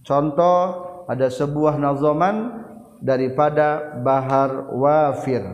contoh 0.00 0.88
ada 1.04 1.28
sebuah 1.28 1.76
nazoman 1.76 2.64
daripada 3.04 4.00
bahar 4.00 4.72
wafir. 4.72 5.44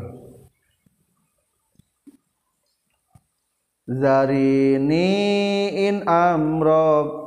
Zarini 3.91 5.11
in 5.91 6.07
amrok. 6.07 7.27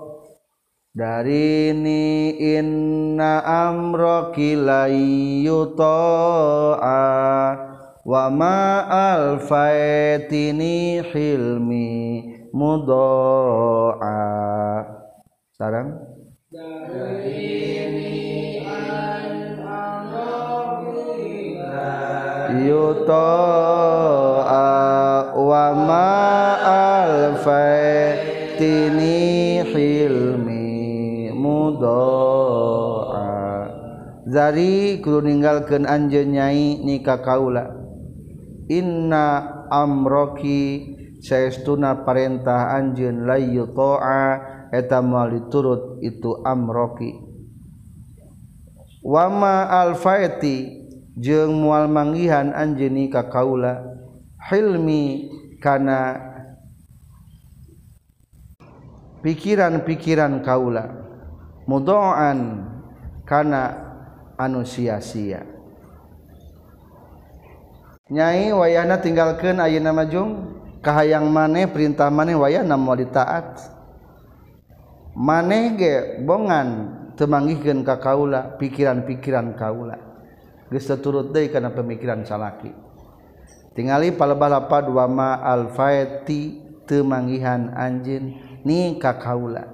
Darini 0.89 2.34
inna 2.36 3.45
amroki 3.45 4.58
layuto'a 4.58 5.78
wa 8.10 8.26
ma 8.34 8.89
alfaitini 8.89 10.98
hilmi 11.13 12.26
mudoa 12.50 14.17
sarang? 15.54 15.93
Yutoa 23.69 25.38
wa 25.38 25.65
ma 25.78 26.10
alfaitini 27.13 29.13
hilmi 29.69 30.65
mudoa 31.38 33.30
Zari 34.26 34.98
kudu 34.98 35.22
ninggalkeun 35.30 35.86
anjeun 35.86 36.34
nyai 36.34 36.82
nikah 36.82 37.22
kaula 37.22 37.78
inna 38.69 39.65
amroki 39.67 40.95
saestuna 41.19 42.05
parentah 42.05 42.77
anjeun 42.77 43.27
la 43.27 43.36
yuta'a 43.36 44.23
eta 44.71 45.01
moal 45.01 45.36
diturut 45.36 45.99
itu 46.05 46.39
amroki. 46.45 47.17
Wama 49.01 49.67
alfaeti 49.67 50.86
jeung 51.17 51.65
moal 51.65 51.89
manggihan 51.89 52.53
anjeun 52.53 53.10
ka 53.10 53.27
kaula. 53.27 53.82
Hilmi 54.39 55.27
kana 55.60 56.15
pikiran-pikiran 59.19 60.39
kaula. 60.45 60.88
Mudoan 61.67 62.65
kana 63.28 63.61
anu 64.39 64.63
sia-sia. 64.63 65.59
nyai 68.10 68.49
wayahna 68.49 68.97
tinggalkan 68.97 69.62
ayeuna 69.62 69.93
majung 69.93 70.60
kahayang 70.82 71.30
maneh 71.30 71.70
perintah 71.70 72.10
maneh 72.10 72.36
wayahna 72.36 72.76
mau 72.76 72.97
ditaat. 72.97 73.78
Maneh 75.14 75.76
ge 75.76 75.95
bongan 76.24 76.68
temanggihkeun 77.20 77.84
ka 77.84 77.99
kaula 77.99 78.55
pikiran-pikiran 78.57 79.53
kaula. 79.60 79.97
Geus 80.70 80.88
turut 81.01 81.34
deui 81.34 81.49
kana 81.49 81.74
pemikiran 81.74 82.24
salaki. 82.24 82.72
Tingali 83.74 84.14
palbalapa 84.16 84.86
dua 84.86 85.05
ma 85.10 85.41
alfaeti 85.41 86.62
temanggihan 86.88 87.74
anjin 87.76 88.38
ni 88.64 88.97
ka 88.97 89.18
kaula. 89.20 89.66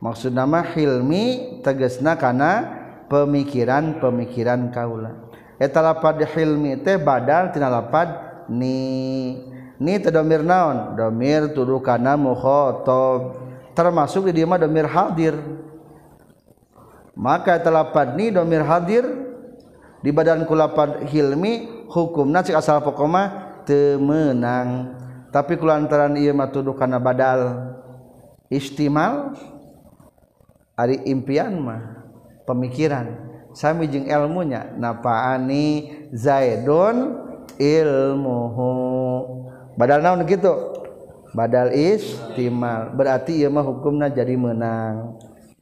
Maksud 0.00 0.32
nama 0.32 0.64
hilmi 0.64 1.60
tegesna 1.60 2.16
kana 2.16 2.64
pemikiran-pemikiran 3.12 4.72
kaula. 4.72 5.29
Eta 5.60 5.84
lapad 5.84 6.24
hilmi 6.24 6.80
teh 6.80 6.96
badal 6.96 7.52
tina 7.52 7.68
lapad 7.68 8.08
ni. 8.48 9.36
Ni 9.80 9.96
teh 9.96 10.12
domir 10.12 10.44
naon? 10.44 10.96
Domir 10.96 11.52
tuduh 11.52 11.80
kana 11.80 12.16
mukhatab 12.16 13.36
termasuk 13.76 14.28
di 14.28 14.40
dia 14.40 14.48
domir 14.48 14.88
hadir. 14.88 15.36
Maka 17.16 17.60
telapad 17.60 18.16
ni 18.16 18.32
domir 18.32 18.64
hadir. 18.64 19.04
Di 20.00 20.08
badan 20.08 20.48
kulapad 20.48 21.04
hilmi 21.12 21.84
hukum 21.92 22.32
cik 22.32 22.56
asal 22.56 22.80
pokoma 22.80 23.52
temenang 23.68 24.96
tapi 25.30 25.54
kulantaran 25.54 26.18
ia 26.18 26.34
mah 26.34 26.50
tuduh 26.50 26.74
karena 26.74 26.98
badal 26.98 27.70
istimal 28.50 29.38
ari 30.74 31.06
impian 31.06 31.54
mah 31.54 32.02
pemikiran 32.46 33.29
sami 33.56 33.86
jeung 33.90 34.06
ilmunya. 34.06 34.74
Napaani 34.76 35.90
zaidun 36.14 37.16
ilmuhu. 37.60 38.72
Badal 39.78 40.00
naon 40.04 40.26
gitu 40.26 40.52
badal 41.30 41.70
istimal. 41.72 42.92
Berarti 42.94 43.38
ieu 43.38 43.48
mah 43.48 43.64
hukumna 43.64 44.10
jadi 44.10 44.34
menang 44.34 45.16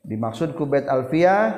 dimaksud 0.09 0.57
ku 0.57 0.65
bait 0.65 0.89
alfiyah 0.89 1.53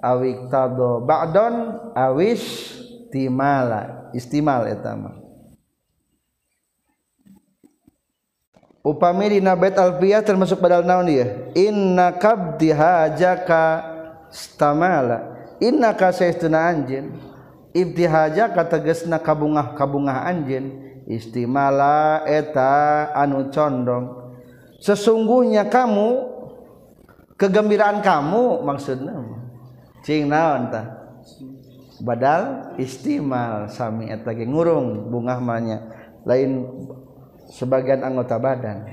awik 0.00 0.48
tado 0.48 1.04
ba'don 1.04 1.76
awish 1.92 2.72
timala 3.12 4.08
istimal 4.16 4.64
eta 4.64 4.96
mah. 4.96 5.20
Upami 8.80 9.36
dina 9.36 9.52
bait 9.52 9.76
alfiyah 9.76 10.24
termasuk 10.24 10.56
badal 10.56 10.80
naon 10.88 11.04
dia 11.04 11.52
inna 11.52 12.16
kabdi 12.16 12.72
hajaka 12.72 13.84
stamala 14.32 15.39
inna 15.60 15.94
kasna 15.94 16.72
anjin 16.72 17.14
ibtihaja 17.76 18.50
kategesna 18.50 19.22
kabungah 19.22 19.76
kabungah 19.78 20.26
anjin 20.26 20.90
istimala 21.10 22.22
eta 22.26 23.10
anu 23.14 23.50
condong. 23.50 24.34
Sesungguhnya 24.80 25.68
kamu 25.68 26.08
kegembiraan 27.36 28.00
kamu 28.00 28.64
maksudnya 28.64 29.20
cing 30.06 30.30
naon 30.30 30.72
tah? 30.72 30.86
Badal 32.00 32.72
istimal 32.80 33.68
sami 33.68 34.08
eta 34.08 34.32
ge 34.32 34.48
ngurung 34.48 35.12
bungah 35.12 35.36
manya. 35.36 35.84
Lain 36.24 36.64
sebagian 37.52 38.00
anggota 38.00 38.40
badan. 38.40 38.88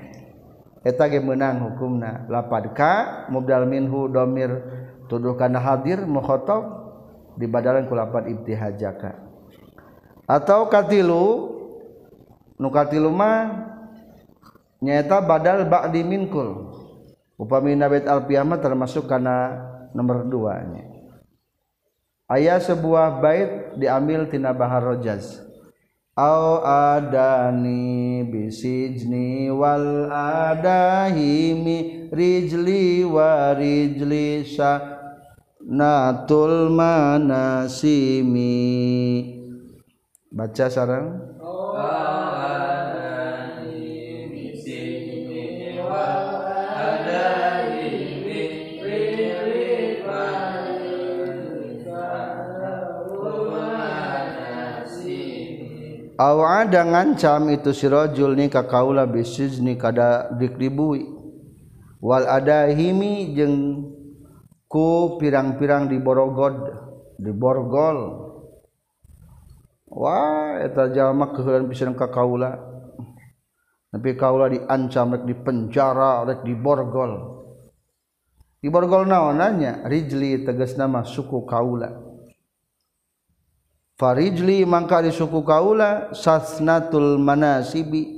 Eta 0.83 1.07
ge 1.07 1.23
meunang 1.23 1.71
hukumna. 1.71 2.27
Lapad 2.27 2.75
ka 2.75 3.25
mubdal 3.31 3.63
minhu 3.63 4.11
domir 4.11 4.59
tuduh 5.07 5.39
kana 5.39 5.59
hadir 5.59 6.03
mukhatab 6.03 6.91
dibadalan 7.39 7.87
ku 7.87 7.95
lapad 7.95 8.27
ibtihajaka 8.27 9.15
atau 10.27 10.67
katilu 10.67 11.55
nu 12.59 12.67
katilu 12.67 13.09
mah 13.09 13.71
nyata 14.81 15.17
badal 15.23 15.65
ba'di 15.65 16.05
minkul. 16.05 16.77
Upami 17.37 17.77
nabit 17.77 18.09
alpiyama 18.09 18.57
termasuk 18.57 19.05
karena 19.05 19.61
nomor 19.93 20.25
dua 20.25 20.57
nya. 20.65 20.89
Ayat 22.25 22.65
sebuah 22.65 23.21
bait 23.21 23.77
diambil 23.77 24.25
tina 24.25 24.57
bahar 24.57 24.81
rojaz. 24.81 25.45
Au 26.17 26.65
adani 26.65 28.25
bisijni 28.25 29.53
wal 29.53 30.09
adahimi 30.09 32.09
rijli 32.09 33.05
wa 33.05 33.53
rijli 33.53 34.41
natul 35.67 36.71
manasimi. 36.71 38.55
Baca 40.31 40.67
sarang 40.71 41.27
Awa 56.17 56.65
ada 56.65 56.81
ngancam 56.81 57.53
itu 57.53 57.69
sirojul 57.77 58.33
ni 58.33 58.49
ka 58.49 58.65
kaula 58.65 59.05
bisizni 59.05 59.77
kada 59.77 60.33
dikribui 60.33 61.05
wal 62.01 62.25
adahimi 62.25 63.37
jeung 63.37 63.96
ku 64.67 65.15
pirang-pirang 65.15 65.87
di 65.87 65.97
Borogod 65.97 66.87
di 67.17 67.31
Borgol. 67.33 67.99
Wah 69.87 70.59
eta 70.61 70.91
jalma 70.93 71.33
keheulan 71.33 71.65
pisan 71.71 71.95
ka 71.97 72.11
kaula. 72.11 72.53
Tapi 73.87 74.13
kaula 74.19 74.51
diancam 74.51 75.15
rek 75.17 75.23
di 75.25 75.33
penjara 75.33 76.27
rek 76.27 76.43
di 76.43 76.53
Borgol. 76.53 77.39
Di 78.59 78.67
Borgol 78.67 79.07
naonanya 79.07 79.87
Rijli 79.87 80.43
tegas 80.43 80.75
nama 80.75 81.07
suku 81.07 81.47
kaula. 81.47 82.03
Farijli 83.97 84.61
mangka 84.67 85.01
di 85.01 85.09
suku 85.09 85.41
kaula 85.41 86.13
sasnatul 86.13 87.17
manasibi. 87.17 88.13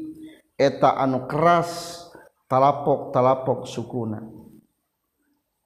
Eta 0.59 0.99
anu 0.99 1.23
keras 1.23 2.03
talapok 2.51 3.15
talapok 3.15 3.63
sukuna. 3.63 4.38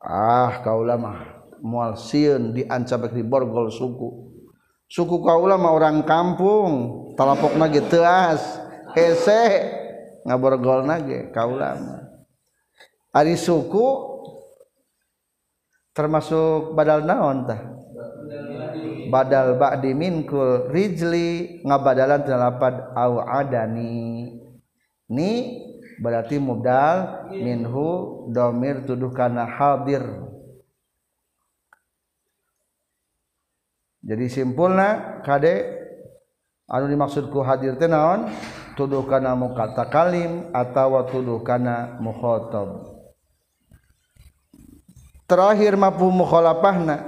ah 0.04 0.60
kau 0.60 0.84
lama 0.84 1.24
mual 1.64 1.95
sieun 1.95 2.51
diancam 2.51 3.08
di 3.08 3.24
borgol 3.24 3.72
suku. 3.72 4.36
Suku 4.91 5.24
kau 5.24 5.47
lama 5.47 5.72
orang 5.74 6.04
kampung 6.04 6.72
talapok 7.16 7.56
nage 7.56 7.82
teas 7.88 8.60
hese 8.93 9.74
ngaborgol 10.28 10.86
nage 10.86 11.32
kau 11.32 11.56
lama 11.56 12.04
ari 13.14 13.38
suku 13.39 14.14
termasuk 15.93 16.74
badal 16.74 17.06
naon 17.06 17.47
tah? 17.47 17.62
Badal 19.14 19.62
ba'di 19.62 19.93
minkul 19.93 20.74
rijli 20.74 21.62
ngabadalan 21.62 22.26
tilapad 22.26 22.97
au 22.97 23.22
adani. 23.22 24.26
Ni 25.14 25.32
berarti 26.02 26.41
mudal 26.41 27.30
minhu 27.34 28.24
domir 28.32 28.86
tuduh 28.86 29.12
karena 29.14 29.46
hadir. 29.46 30.02
Jadi 34.04 34.26
simpulna 34.28 35.22
kade 35.24 35.64
anu 36.68 36.91
dimaksudku 36.91 37.39
hadir 37.39 37.80
tenaon 37.80 38.28
tuduh 38.76 39.08
karena 39.08 39.32
mukata 39.38 39.88
kalim 39.88 40.52
atau 40.52 41.08
tuduh 41.08 41.39
karena 41.39 41.96
mukhotob. 42.04 43.00
Terakhir 45.24 45.80
mampu 45.80 46.12
mukhalafahna 46.12 47.00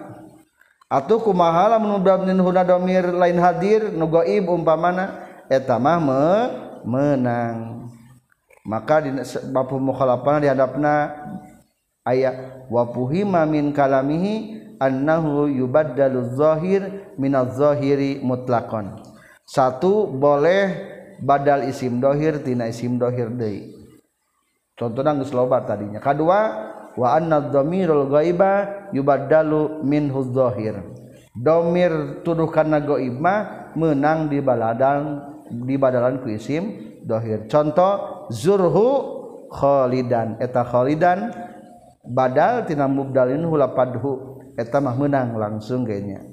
atuh 0.88 1.20
kumaha 1.20 1.76
lamun 1.76 2.00
minhuna 2.24 2.64
domir 2.64 3.12
lain 3.12 3.38
hadir 3.44 3.92
nu 3.92 4.08
gaib 4.08 4.48
umpamana 4.48 5.28
eta 5.52 5.76
mah 5.76 6.00
me 6.00 6.26
menang. 6.88 7.85
maka 8.66 9.06
di 9.06 9.14
bapu 9.54 9.78
mukhalafana 9.78 10.42
dihadapna 10.42 10.94
ayat 12.02 12.66
wapuhima 12.68 13.46
min 13.46 13.70
kalamihi 13.70 14.62
annahu 14.82 15.46
yubaddalu 15.48 16.34
zahir 16.34 17.14
minaz 17.16 17.56
zahiri 17.56 18.20
mutlaqan. 18.26 19.00
Satu 19.46 20.10
boleh 20.10 20.74
badal 21.22 21.70
isim 21.70 22.02
dohir 22.02 22.42
tina 22.42 22.66
isim 22.66 22.98
dohir 22.98 23.30
deui. 23.30 23.78
Contohna 24.76 25.16
geus 25.16 25.32
loba 25.32 25.64
tadinya. 25.64 26.02
Kadua 26.02 26.40
wa 26.98 27.08
anna 27.14 27.40
dhamirul 27.40 28.10
ghaiba 28.10 28.90
yubaddalu 28.92 29.86
minhu 29.86 30.34
zahir. 30.34 30.82
Domir 31.36 32.24
tuduh 32.24 32.48
kana 32.48 32.80
gaib 32.80 33.20
mah 33.20 33.72
meunang 33.76 34.32
di 34.32 34.40
baladan 34.40 35.20
di 35.52 35.76
badalan 35.76 36.24
ku 36.24 36.32
isim 36.32 36.95
dhahir 37.06 37.46
contoh 37.46 38.26
zurhu 38.34 38.90
khalidan. 39.54 40.42
Eta 40.42 40.66
khalidan 40.66 41.30
badal 42.02 42.66
tina 42.66 42.90
mubdalin 42.90 43.46
hulapadhu 43.46 44.42
eta 44.58 44.82
mah 44.82 44.98
menang 44.98 45.38
langsung 45.38 45.86
kayaknya. 45.86 46.26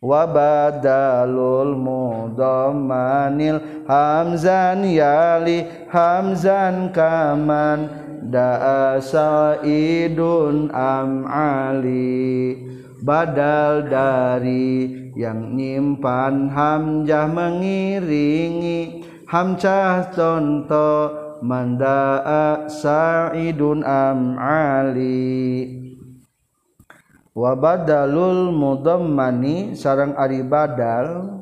Wa 0.00 0.24
badalul 0.24 1.76
mudammanil 1.76 3.84
hamzan 3.84 4.88
yali 4.88 5.68
hamzan 5.92 6.88
kaman 6.88 7.84
dasaidun 8.32 10.72
am 10.72 11.28
ali. 11.28 12.56
Badal 13.00 13.88
dari 13.88 14.92
yang 15.16 15.56
nyimpan 15.56 16.52
hamzah 16.52 17.32
mengiringi 17.32 18.99
hamzah 19.30 20.10
contoh 20.10 21.38
manda 21.38 22.66
saidun 22.66 23.86
am 23.86 24.34
ali. 24.34 25.78
Wa 27.30 27.54
badalul 27.54 28.50
mudammani 28.50 29.78
sarang 29.78 30.18
ari 30.18 30.42
badal 30.42 31.38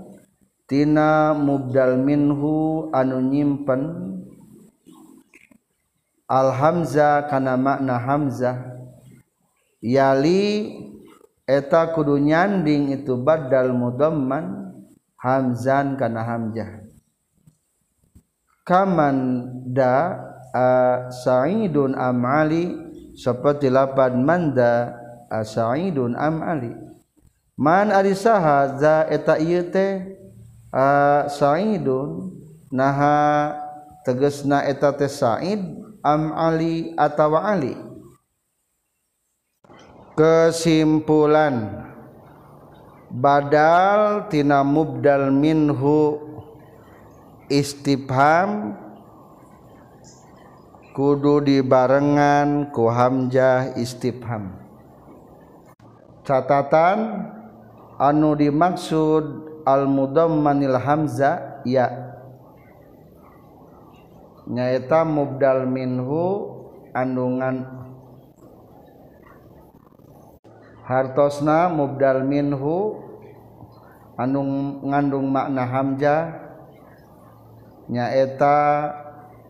tina 0.68 1.32
mubdal 1.32 1.96
minhu 1.96 2.92
anu 2.92 3.24
nyimpen. 3.24 3.82
Alhamza 6.28 7.24
kana 7.24 7.56
makna 7.56 7.96
hamzah. 7.96 8.76
Yali 9.80 10.76
eta 11.48 11.88
kudu 11.96 12.20
nyanding 12.20 12.92
itu 12.92 13.16
badal 13.16 13.72
mudamman 13.72 14.76
hamzan 15.16 15.96
kana 15.96 16.20
hamzah 16.20 16.87
kaman 18.68 19.48
da 19.72 20.20
a 20.52 20.68
sa'idun 21.08 21.96
am 21.96 22.20
ali. 22.28 22.76
Seperti 23.16 23.72
lapan 23.72 24.20
manda 24.22 24.92
a 25.32 25.40
sa'idun 25.40 26.12
am 26.12 26.44
ali. 26.44 26.70
Man 27.56 27.90
ari 27.90 28.12
saha 28.14 28.78
za 28.78 29.08
eta 29.08 29.40
ieu 29.40 29.66
teh 29.72 30.14
a 30.70 31.24
sa'idun 31.26 32.30
naha 32.70 33.56
tegasna 34.06 34.62
eta 34.68 34.94
teh 34.94 35.10
sa'id 35.10 35.58
am 36.04 36.30
ali 36.36 36.92
atawa 36.94 37.50
ali. 37.50 37.74
Kesimpulan 40.14 41.88
badal 43.10 44.30
tina 44.30 44.62
mubdal 44.62 45.34
minhu 45.34 46.27
istifham 47.52 48.76
kudu 50.96 51.44
dibarengan 51.44 52.70
ku 52.72 52.88
hamzah 52.88 53.76
istifham 53.76 54.56
catatan 56.28 57.28
anu 57.96 58.36
dimaksud 58.36 59.48
al 59.68 59.84
mudammanil 59.88 60.76
hamzah 60.76 61.64
ya. 61.64 62.14
Nyaeta 64.48 65.04
mubdal 65.04 65.68
minhu 65.68 66.56
andungan. 66.96 67.68
Hartosna 70.88 71.68
mubdal 71.68 72.24
minhu 72.24 73.04
anu 74.16 74.40
ngandung 74.88 75.28
makna 75.28 75.68
hamzah 75.68 76.47
nyaeta 77.88 78.56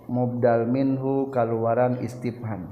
mubdal 0.09 0.65
minhu 0.65 1.29
kaluaran 1.35 2.01
istifham. 2.01 2.71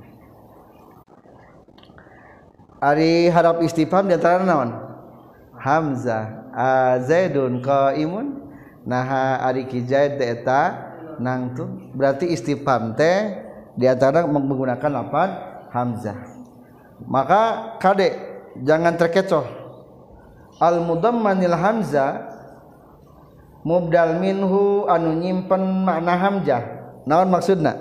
Ari 2.80 3.28
harap 3.28 3.60
istifham 3.60 4.06
diantara 4.06 4.46
naon? 4.46 4.70
Hamzah. 5.58 6.54
Ah, 6.54 6.96
Zaidun 7.02 7.60
qaimun. 7.60 8.46
Naha 8.86 9.42
ari 9.42 9.66
ki 9.66 9.82
Zaid 9.82 10.22
eta 10.22 10.94
nangtu 11.18 11.66
berarti 11.90 12.30
istifham 12.30 12.94
teh 12.94 13.34
diantara 13.74 14.22
menggunakan 14.30 15.02
lapan 15.02 15.28
Hamzah. 15.74 16.14
Maka 17.02 17.74
kade 17.82 18.14
jangan 18.62 18.94
terkecoh. 18.94 19.42
Al 20.62 20.80
mudammanil 20.86 21.52
Hamzah 21.52 22.35
mubdal 23.66 24.22
minhu 24.22 24.86
anu 24.86 25.18
nyimpen 25.18 25.82
makna 25.82 26.14
hamzah. 26.14 26.62
Naon 27.02 27.34
maksudna? 27.34 27.74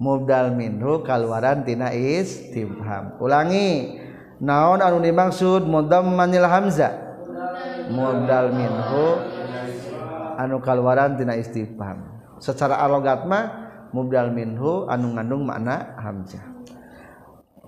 Mubdal 0.00 0.56
minhu 0.56 1.04
kaluaran 1.04 1.68
tina 1.68 1.92
istifham 1.92 3.20
ulangi. 3.20 4.00
Naon 4.40 4.80
anu 4.80 5.04
dimaksud 5.04 5.68
mudammanil 5.68 6.48
hamzah? 6.48 6.96
Mubdal 7.92 8.56
minhu 8.56 9.04
anu 10.40 10.56
kaluaran 10.64 11.20
tina 11.20 11.36
istifham 11.36 12.08
secara 12.40 12.80
alogat 12.80 13.28
mah 13.28 13.68
mubdal 13.92 14.32
minhu 14.32 14.88
anu 14.88 15.12
ngandung 15.12 15.44
makna 15.44 15.92
hamzah. 16.00 16.56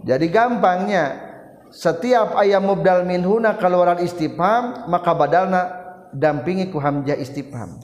Jadi 0.00 0.32
gampangnya 0.32 1.28
setiap 1.68 2.40
ayam 2.40 2.64
mubdal 2.64 3.04
minhuna 3.04 3.60
kaluaran 3.60 4.00
istifham 4.00 4.88
maka 4.88 5.12
badalna 5.12 5.79
dampingi 6.14 6.70
ku 6.70 6.78
hamzah 6.82 7.18
istifham 7.18 7.78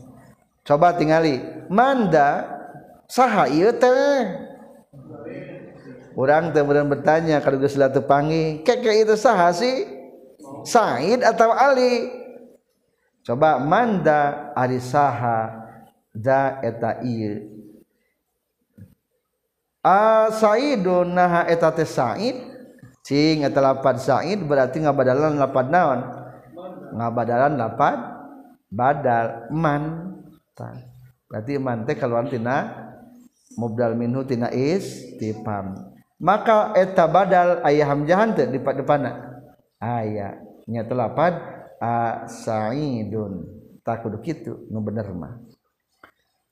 coba 0.67 0.95
tingali 0.99 1.41
manda 1.71 2.57
saha 3.07 3.47
ieu 3.51 3.71
teh? 3.75 4.47
Orang 6.17 6.51
teh 6.57 6.65
bertanya 6.65 7.45
kalau 7.45 7.61
geus 7.61 7.77
teu 7.77 8.03
panggil 8.03 8.65
keke 8.65 9.05
itu 9.05 9.15
saha 9.21 9.53
sih? 9.53 9.85
Said 10.65 11.21
atau 11.23 11.53
Ali? 11.53 12.09
Coba 13.21 13.59
manda 13.61 14.53
ari 14.55 14.81
saha 14.81 15.67
da 16.15 16.63
eta 16.65 17.05
ieu. 17.05 17.53
A 19.85 20.33
Saidun 20.33 21.15
naha 21.15 21.47
eta 21.47 21.69
teh 21.69 21.87
Said? 21.87 22.37
Cing 23.05 23.45
eta 23.45 23.61
lapad 23.61 24.01
Said 24.01 24.41
berarti 24.41 24.83
ngabadalan 24.83 25.37
lapad 25.37 25.69
naon? 25.69 26.01
Ngabadalan 26.97 27.61
lapad 27.61 28.16
badal 28.69 29.51
man 29.55 30.15
berarti 31.29 31.59
man 31.59 31.85
teh 31.85 31.97
kaluar 31.99 32.27
tina 32.27 32.87
mubdal 33.59 33.95
minhu 33.99 34.25
tina 34.25 34.49
istifham 34.53 35.75
maka 36.17 36.73
eta 36.75 37.05
badal 37.05 37.61
ayah 37.67 37.93
hamzahan 37.93 38.33
teh 38.33 38.47
di 38.49 38.59
depanna 38.59 39.37
aya 39.81 40.41
nya 40.67 40.83
telapad 40.83 41.57
a 41.81 42.27
saidun. 42.27 43.47
Tak 43.87 44.03
kudu 44.03 44.19
kitu 44.19 44.67
nu 44.67 44.83
bener 44.83 45.07
mah. 45.15 45.39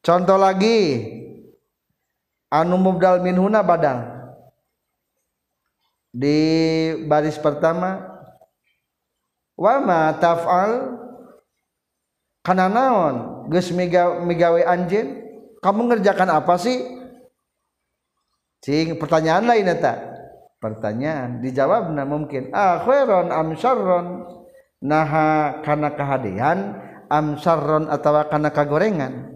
Contoh 0.04 0.38
lagi 0.38 1.02
anu 2.46 2.78
mubdal 2.78 3.18
minhuna 3.24 3.66
badal. 3.66 4.14
Di 6.14 6.38
baris 7.10 7.34
pertama 7.42 8.06
wa 9.58 9.74
ma 9.82 10.14
taf'al 10.14 11.02
karena 12.44 12.68
naon? 12.68 13.48
Geus 13.48 13.72
migawe 13.72 14.60
anjeun? 14.68 15.24
Kamu 15.64 15.88
ngerjakan 15.88 16.28
apa 16.28 16.60
sih? 16.60 16.76
Cing 18.60 19.00
pertanyaan 19.00 19.48
lain 19.48 19.64
eta. 19.64 20.12
Pertanyaan 20.60 21.40
dijawabna 21.40 22.04
mungkin. 22.04 22.52
Ah 22.52 22.84
am 22.84 23.56
syarron? 23.56 24.28
Naha 24.84 25.60
kana 25.64 25.96
kahadean 25.96 26.76
am 27.08 27.40
syarron 27.40 27.88
atawa 27.88 28.28
kana 28.28 28.52
kagorengan? 28.52 29.32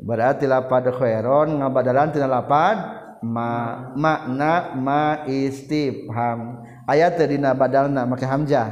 Berarti 0.00 0.48
lapad 0.48 0.88
khairon 0.96 1.60
ngabadalan 1.60 2.12
tina 2.12 2.28
lapad? 2.28 2.76
Ma 3.18 3.92
makna 3.98 4.78
ma 4.78 5.26
istifham 5.26 6.64
ayat 6.88 7.20
dina 7.24 7.52
badalna 7.52 8.08
make 8.08 8.24
hamzah. 8.24 8.68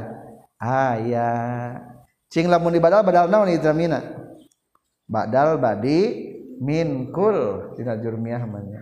Ayat 0.57 1.96
cing 2.27 2.51
lamun 2.51 2.75
di 2.75 2.81
badal 2.83 3.31
naon 3.31 3.51
itu 3.51 3.67
mina 3.71 4.03
badal 5.07 5.59
badi 5.59 6.31
min 6.59 7.11
kul 7.15 7.71
tina 7.77 7.95
jurmiyah 7.95 8.43
namanya 8.43 8.81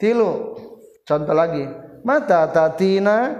tilu 0.00 0.56
contoh 1.10 1.34
lagi. 1.34 1.66
Mata 2.00 2.46
tatina 2.48 3.34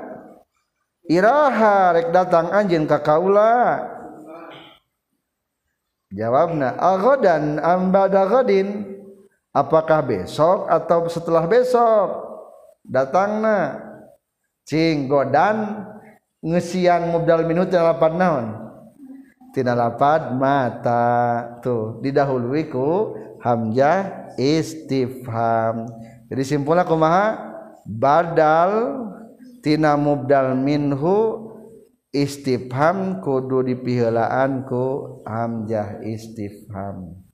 iraha 1.07 1.95
rek 1.97 2.11
datang 2.11 2.51
anjeun 2.51 2.85
ka 2.91 2.99
kaula. 3.01 3.87
Jawabna 6.11 6.75
aghadan 6.75 7.63
am 7.63 7.95
ba'da 7.95 8.27
ghadin 8.27 8.99
apakah 9.55 10.03
besok 10.03 10.67
atau 10.67 11.07
setelah 11.07 11.47
besok? 11.47 12.27
Datangna 12.83 13.79
cing 14.67 15.07
godan 15.07 15.87
ngesian 16.41 17.13
mubdal 17.13 17.45
minhu 17.45 17.69
tina 17.69 17.93
lapad 17.93 18.13
naon? 18.17 18.47
Tina 19.53 19.73
lapad 19.77 20.37
mata. 20.37 21.07
Tuh 21.61 22.01
didahului 22.01 22.69
ku 22.69 23.17
hamzah 23.41 24.33
istifham. 24.37 25.89
Jadi 26.31 26.43
simpulnya 26.47 26.87
kumaha? 26.87 27.51
Badal 27.85 29.05
tina 29.65 29.97
mubdal 29.99 30.55
minhu 30.55 31.49
istifham 32.15 33.19
kudu 33.25 33.67
dipiheulaan 33.67 34.65
ku 34.69 35.19
hamzah 35.27 36.01
istifham. 36.07 37.30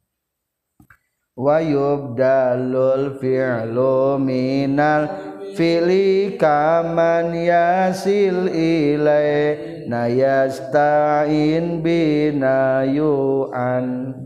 wayub 1.37 2.17
dalul 2.17 3.21
fi'lu 3.21 4.17
minal 4.17 5.05
fili 5.53 6.35
kaman 6.41 7.37
yasil 7.37 8.49
ilai 8.49 9.85
na 9.85 10.09
yasta'in 10.09 11.85
bina 11.85 12.89
yu'an 12.89 14.17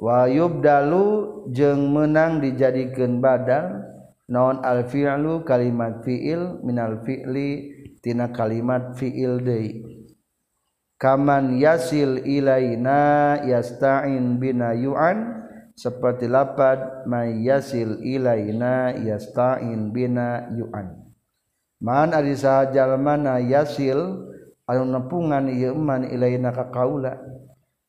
wayub 0.00 0.64
dalu 0.64 1.06
jeng 1.52 1.92
menang 1.92 2.40
dijadikan 2.40 3.20
badal. 3.20 3.94
Non 4.24 4.64
al 4.64 4.88
fi'lu 4.88 5.44
kalimat 5.44 6.00
fi'il 6.00 6.64
minal 6.64 7.04
fi'li 7.04 7.76
tina 8.00 8.32
kalimat 8.32 8.96
fi'il 8.96 9.44
deui 9.44 9.93
kaman 10.98 11.58
yasil 11.58 12.22
ilaina 12.22 13.40
yasta'in 13.44 14.38
bina 14.38 14.74
yu'an. 14.76 15.44
Seperti 15.74 16.30
lapad 16.30 17.02
may 17.10 17.42
yasil 17.42 17.98
ilaina 17.98 18.94
yasta'in 18.94 19.90
bina 19.90 20.46
yu'an. 20.54 21.02
Man 21.82 22.14
ari 22.14 22.38
sajalmana 22.38 23.42
yasil 23.42 24.30
anu 24.70 24.84
nepungan 24.86 25.50
ieu 25.50 25.74
man 25.74 26.06
ilaina 26.06 26.54
ka 26.54 26.70
kaula. 26.70 27.18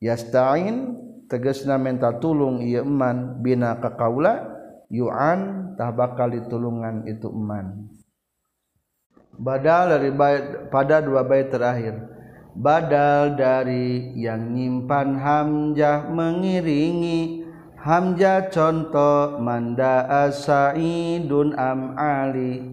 Yasta'in 0.01 0.97
tegasna 1.29 1.77
minta 1.77 2.09
tulung 2.17 2.65
ieu 2.65 2.83
man 2.83 3.39
bina 3.45 3.77
ka 3.77 3.93
kaula. 3.93 4.53
Yu'an 4.89 5.73
tah 5.77 5.93
bakal 5.93 6.33
ditulungan 6.33 7.05
itu 7.09 7.29
man 7.33 7.89
badal 9.39 9.95
dari 9.95 10.11
bait, 10.11 10.71
pada 10.71 11.03
dua 11.03 11.23
bait 11.23 11.51
terakhir. 11.51 12.14
Badal 12.55 13.35
dari 13.35 14.15
yang 14.15 14.55
nyimpan 14.55 15.19
hamjah 15.19 16.07
mengiringi. 16.07 17.43
Hamjah 17.85 18.49
contoh 18.49 19.37
manda 19.37 20.09
asaidun 20.25 21.53
am 21.53 21.93
ali. 21.93 22.65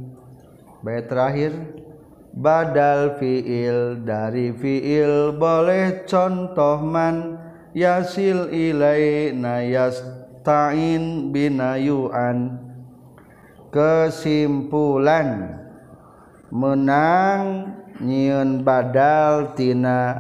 Bait 0.81 1.05
terakhir 1.05 1.53
badal 2.33 3.21
fiil 3.21 4.01
dari 4.09 4.57
fiil 4.57 5.37
boleh 5.37 6.09
contoh 6.09 6.81
man 6.81 7.37
yasil 7.77 8.49
ilaina 8.49 9.61
yasta'in 9.61 11.29
binayuan. 11.29 12.57
Kesimpulan 13.69 15.61
menang 16.49 17.73
nyiun 18.01 18.65
badal 18.65 19.53
tina 19.59 20.17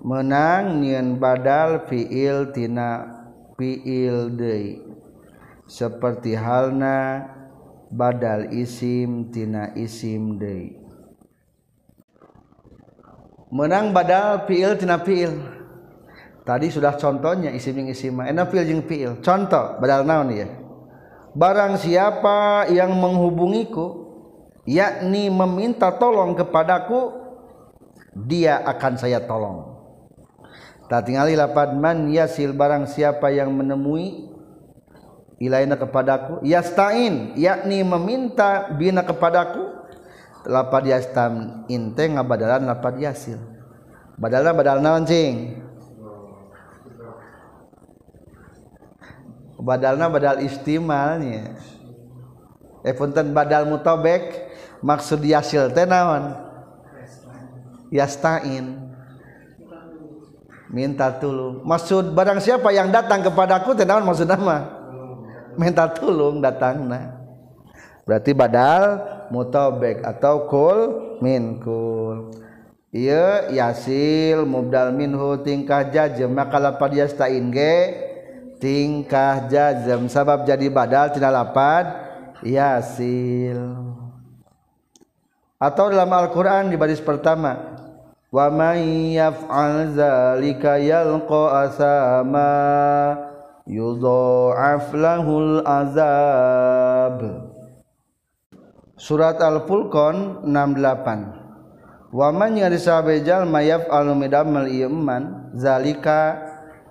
menang 0.00 0.82
nyiun 0.82 1.20
badal 1.22 1.86
fiil 1.86 2.50
tina 2.50 3.06
fiil 3.54 4.32
deui. 4.34 4.82
Seperti 5.66 6.38
halna 6.38 7.26
badal 7.90 8.50
isim 8.54 9.30
tina 9.30 9.70
isim 9.78 10.38
deui. 10.40 10.78
Menang 13.52 13.94
badal 13.94 14.46
fiil 14.50 14.74
tina 14.74 14.98
fiil. 15.02 15.34
Tadi 16.46 16.70
sudah 16.70 16.94
contohnya 16.94 17.50
isim 17.50 17.74
yang 17.74 17.90
isim. 17.90 18.14
Enak 18.22 18.54
fiil 18.54 18.64
jeung 18.66 18.82
fiil. 18.86 19.18
Contoh 19.22 19.78
badal 19.82 20.06
naon 20.06 20.30
ya 20.30 20.66
barang 21.36 21.76
siapa 21.76 22.64
yang 22.72 22.96
menghubungiku 22.96 24.05
yakni 24.66 25.30
meminta 25.30 25.94
tolong 25.94 26.34
kepadaku 26.34 27.14
dia 28.12 28.60
akan 28.66 28.98
saya 28.98 29.22
tolong. 29.24 29.78
Tak 30.86 31.10
tinggali 31.10 31.34
lapad 31.34 31.74
man 31.74 32.10
yasil 32.10 32.54
barang 32.54 32.86
siapa 32.86 33.30
yang 33.34 33.50
menemui 33.50 34.30
ilaina 35.42 35.74
kepadaku 35.74 36.42
yastain 36.46 37.34
yakni 37.34 37.82
meminta 37.82 38.70
bina 38.74 39.02
kepadaku 39.02 39.66
lapad 40.46 40.86
yastam 40.86 41.66
inte 41.66 42.06
ngabadalan 42.06 42.70
lapad 42.70 42.98
yasil. 43.02 43.38
Badalna 44.16 44.56
badal 44.56 44.78
naon 44.80 45.04
cing 45.04 45.60
badalna 49.58 50.06
badal 50.06 50.38
istimalnya. 50.40 51.58
Eh 52.86 52.94
punten 52.94 53.34
badal 53.34 53.66
mutobek 53.66 54.45
maksud 54.82 55.20
yasil 55.24 55.72
teh 55.72 55.84
naon? 55.84 56.34
Yastain. 57.92 58.82
Minta 60.66 61.14
tulung. 61.14 61.62
Maksud 61.62 62.10
barang 62.12 62.42
siapa 62.42 62.74
yang 62.74 62.90
datang 62.90 63.22
kepadaku 63.22 63.76
teh 63.78 63.86
naon 63.86 64.04
maksud 64.04 64.26
nama? 64.26 64.66
Minta 65.56 65.88
tulung 65.88 66.44
datang 66.44 66.84
nah 66.84 67.16
berarti 68.06 68.30
badal 68.38 69.02
mutobek 69.34 69.98
atau 70.06 70.46
kul 70.46 70.78
min 71.18 71.58
kul 71.58 72.30
iya 72.94 73.50
yasil 73.50 74.46
mubdal 74.48 74.94
minhu 74.94 75.36
tingkah 75.44 75.84
jazm. 75.92 76.32
Maka 76.32 76.56
lapad 76.56 76.96
yastain 76.96 77.52
ge? 77.52 77.76
Tingkah 78.56 79.52
jazm. 79.52 80.08
Sabab 80.08 80.48
jadi 80.48 80.72
badal 80.72 81.12
tina 81.12 81.28
lapad 81.28 81.92
yasil. 82.40 83.60
atau 85.56 85.88
dalam 85.88 86.12
Al-Qur'an 86.12 86.68
di 86.68 86.76
baris 86.76 87.00
pertama. 87.00 87.76
Wa 88.28 88.52
may 88.52 89.16
yaf'al 89.16 89.96
zalika 89.96 90.76
yalqa 90.76 91.64
asama 91.64 92.52
yudha'af 93.64 94.92
lahul 94.92 95.64
azab. 95.64 97.18
Surat 98.96 99.36
Al-Fulqan 99.40 100.44
68 100.44 101.46
Wa 102.16 102.32
man 102.32 102.56
yari 102.56 102.80
sabejal 102.80 103.44
mayaf 103.44 103.92
alumidamel 103.92 104.72
iman 104.88 105.52
zalika 105.52 106.40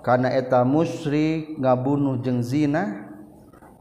karena 0.06 0.30
eta 0.38 0.62
musyrik 0.62 1.58
ngabunuh 1.58 2.22
jeung 2.22 2.46
zina 2.46 3.10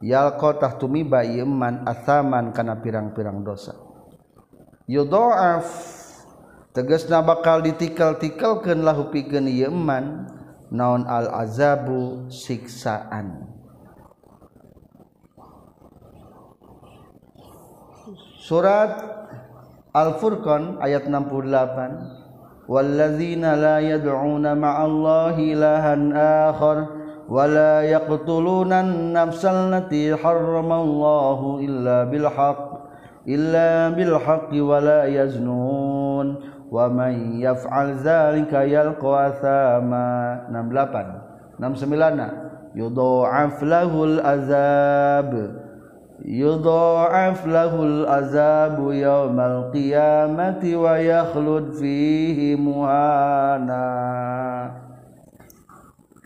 yalqa 0.01 0.57
tah 0.57 0.73
tumiba 0.81 1.21
iman 1.21 1.85
asaman 1.85 2.49
kana 2.57 2.81
pirang-pirang 2.81 3.45
dosa. 3.45 3.84
Yudha'af. 4.91 5.67
Tegasna 6.75 7.23
bakal 7.23 7.63
ditikal-tikalkeun 7.63 8.83
lahu 8.83 9.15
pikeun 9.15 9.47
ieu 9.47 9.71
iman 9.71 10.27
naon 10.75 11.07
al 11.07 11.31
azabu 11.31 12.27
siksaan. 12.27 13.47
Surat 18.45 19.01
Al-Furqan 19.95 20.83
ayat 20.83 21.07
68 21.07 22.69
Walladzina 22.69 23.57
la 23.57 23.77
yad'una 23.81 24.53
ma'allahi 24.53 25.53
ilahan 25.53 26.13
akhar 26.17 26.79
wa 27.25 27.45
la 27.49 27.85
yaqtuluna 27.85 28.85
an-nafsal 28.85 29.73
lati 29.73 30.13
harramallahu 30.13 31.61
illa 31.61 32.09
illa 33.25 33.93
bil 33.97 34.21
haqqi 34.21 34.61
wa 34.61 34.81
la 34.81 35.09
yaznun 35.09 36.37
wa 36.69 36.89
man 36.93 37.41
yaf'al 37.41 37.97
dzalika 38.01 38.69
yalqa 38.69 39.33
athama 39.33 40.45
68 40.53 41.61
69 41.61 42.77
yudha'af 42.77 43.63
lahul 43.63 44.19
azab 44.21 45.31
yudha'af 46.25 47.47
lahul 47.47 48.07
azabu 48.07 48.91
yaumal 48.91 49.71
qiyamati 49.71 50.75
wa 50.75 50.99
yakhlud 50.99 51.79
fihi 51.79 52.59
muhana 52.59 53.85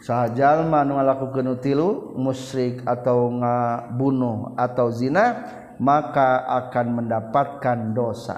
sahajal 0.08 0.64
jalma 0.64 0.88
nu 0.88 0.96
ngalakukeun 0.96 1.60
tilu 1.60 2.16
musyrik 2.16 2.80
atau 2.88 3.28
ngabunuh 3.28 4.56
atau 4.56 4.88
zina 4.88 5.44
maka 5.78 6.44
akan 6.46 7.02
mendapatkan 7.02 7.78
dosa. 7.94 8.36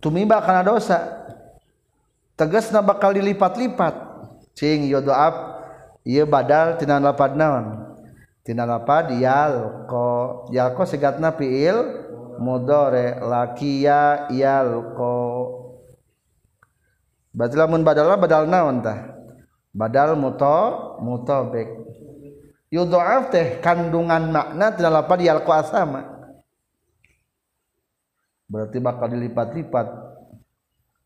Tumiba 0.00 0.40
karena 0.44 0.64
dosa. 0.64 1.28
Tegasna 2.36 2.84
bakal 2.84 3.16
dilipat-lipat. 3.16 3.94
Cing 4.56 4.88
yodoab 4.88 5.60
iya 6.04 6.24
badal 6.24 6.80
tina 6.80 7.00
lapad 7.00 7.36
naon? 7.36 7.96
Tina 8.44 8.64
lapad 8.64 9.12
yalko. 9.16 10.48
Yalko 10.52 10.82
segatna 10.84 11.32
fiil 11.36 11.76
mudore. 12.40 13.20
Lakia 13.20 14.28
yalko. 14.32 15.16
Berarti 17.36 17.56
lamun 17.56 17.84
badal 17.84 18.16
badal 18.16 18.48
naon 18.48 18.80
tah 18.80 19.16
badal 19.76 20.16
muto 20.16 20.96
mutobek 21.04 21.68
yudhaaf 22.72 23.30
teh 23.30 23.58
kandungan 23.62 24.30
makna 24.30 24.74
tina 24.74 24.90
lapan 24.90 25.16
di 25.20 25.26
alqa 25.30 25.66
sama 25.66 26.02
berarti 28.46 28.78
bakal 28.78 29.10
dilipat-lipat 29.10 29.86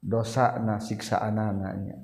dosa 0.01 0.61
na 0.61 0.81
siksaan 0.81 1.37
anaknya 1.37 2.01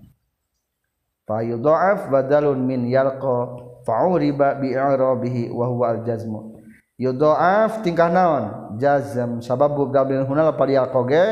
fa 1.28 1.40
yudhaaf 1.44 2.08
badalun 2.12 2.60
min 2.64 2.88
yalqa 2.88 3.66
fa'uriba 3.86 4.58
bi 4.58 4.74
i'rabihi 4.74 5.54
wa 5.54 5.70
huwa 5.70 5.94
al-jazmu. 5.94 6.58
Yudhaaf 6.98 7.86
tingkah 7.86 8.10
naon? 8.10 8.44
Jazm. 8.82 9.38
Sabab 9.38 9.78
dabil 9.94 10.26
huna 10.26 10.50
lapan 10.50 10.66
di 10.66 10.74
alqa 10.74 11.00
ge 11.06 11.24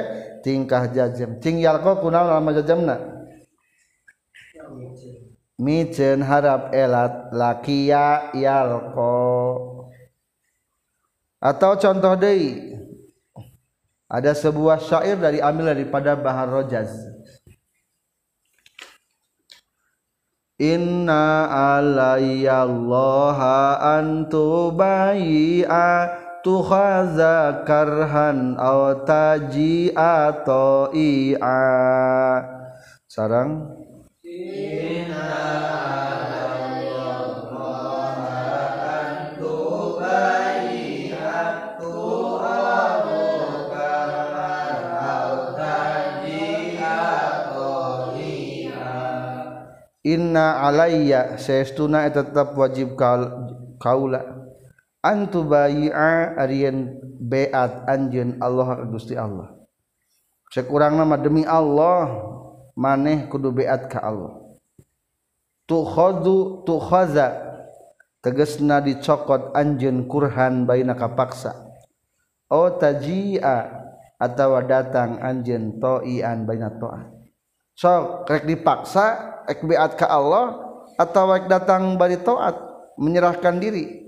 tingkah 0.47 0.87
jazm. 0.95 1.43
Ting 1.43 1.59
yalqa 1.59 1.99
kunaon 1.99 2.31
lamun 2.31 2.55
jazmna? 2.55 2.97
Micen 5.61 6.23
harap 6.23 6.75
elat 6.75 7.31
lakia 7.31 8.35
yalqa 8.35 9.55
atau 11.45 11.77
contoh 11.77 12.17
deui 12.17 12.75
ada 14.15 14.31
sebuah 14.31 14.79
syair 14.79 15.19
dari 15.19 15.43
ambil 15.43 15.75
daripada 15.75 16.15
Bahar 16.15 16.47
Rojaz. 16.47 16.95
Inna 20.55 21.51
alayyallaha 21.83 23.83
antu 23.99 24.71
bayi'a 24.71 26.15
tukhaza 26.47 27.67
karhan 27.67 28.55
aw 28.55 29.03
taji'a 29.03 30.47
ta'i'a. 30.47 31.59
Sarang? 33.11 33.75
Inna 34.23 34.94
Inna 50.05 50.61
alayya 50.68 51.41
saestuna 51.41 52.05
tetap 52.12 52.53
wajib 52.61 52.93
kaula. 53.80 54.20
Antu 55.01 55.49
bai'a 55.49 56.37
arian 56.37 57.01
beat 57.24 57.57
anjeun 57.89 58.37
Allah 58.37 58.85
Gusti 58.85 59.16
Allah. 59.16 59.57
Cek 60.53 60.68
urang 60.68 61.01
nama 61.01 61.16
demi 61.16 61.49
Allah 61.49 62.20
maneh 62.76 63.24
kudu 63.32 63.49
beat 63.49 63.89
ka 63.89 64.05
Allah 64.05 64.44
tuhodu 65.65 66.65
khaza 66.67 67.29
tegesna 68.25 68.81
dicokot 68.81 69.53
anjen 69.53 70.09
Quran 70.09 70.65
baina 70.65 70.97
kapaksa. 70.97 71.53
O 72.49 72.69
tajia 72.77 73.85
atawa 74.21 74.62
datang 74.62 75.19
anjen 75.21 75.81
toian 75.81 76.47
baina 76.47 76.71
toat 76.77 77.15
sok 77.75 78.31
rek 78.31 78.47
dipaksa 78.47 79.43
ek 79.51 79.67
beat 79.67 79.99
ka 79.99 80.07
Allah 80.07 80.62
atau 80.95 81.35
rek 81.35 81.51
datang 81.51 81.99
bari 81.99 82.23
toat 82.23 82.55
menyerahkan 82.97 83.59
diri. 83.59 84.07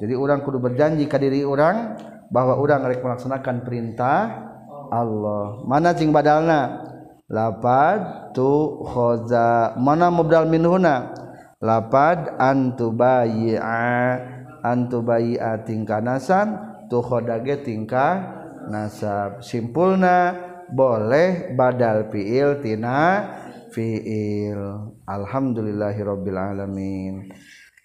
Jadi 0.00 0.16
orang 0.16 0.40
kudu 0.44 0.60
berjanji 0.60 1.04
ke 1.08 1.16
diri 1.20 1.44
orang 1.44 1.96
bahwa 2.32 2.56
orang 2.56 2.84
rek 2.88 3.04
melaksanakan 3.04 3.64
perintah 3.64 4.48
Allah. 4.92 5.64
Mana 5.64 5.92
cing 5.96 6.12
badalna? 6.12 6.89
lapad 7.30 8.34
tu 8.34 8.82
khoza 8.84 9.78
mana 9.78 10.10
mubdal 10.10 10.50
min 10.50 10.66
huna 10.66 11.14
lapad 11.62 12.36
antu 12.36 12.90
bayi'a 12.90 14.18
antu 14.66 15.00
bayi'a 15.00 15.62
tingkah 15.62 16.02
nasab 16.02 16.48
tu 16.90 16.98
khodage 16.98 17.62
tingkah 17.62 18.40
nasab. 18.66 19.40
Simpulna 19.40 20.34
boleh 20.70 21.54
badal 21.54 22.10
fiil 22.10 22.62
tina 22.62 23.26
fiil. 23.70 24.94
Alhamdulillahirabbil 25.06 26.38
alamin. 26.38 27.30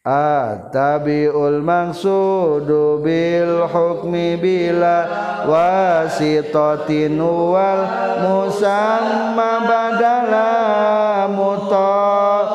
Atabiul 0.06 1.66
maqsudu 1.66 3.01
bil 3.01 3.66
hukmi 3.66 4.38
bila 4.38 5.10
wasitatin 5.49 7.18
wal 7.18 7.82
musamma 8.22 9.66
badala 9.66 11.26
mutabiqan 11.34 12.45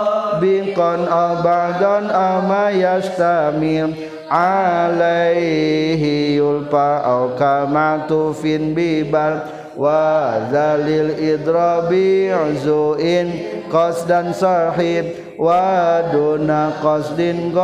abadan 1.11 2.07
ama 2.15 2.71
yastamil 2.71 3.99
alaihi 4.31 6.39
yulpa 6.39 7.03
au 7.03 7.35
kama 7.35 8.07
tufin 8.07 8.79
bibal 8.79 9.43
wazalil 9.75 11.19
idrabi 11.19 12.31
zuin 12.63 13.59
qasdan 13.71 14.35
sahib 14.35 15.39
waduna 15.39 16.77
qasdin 16.85 17.55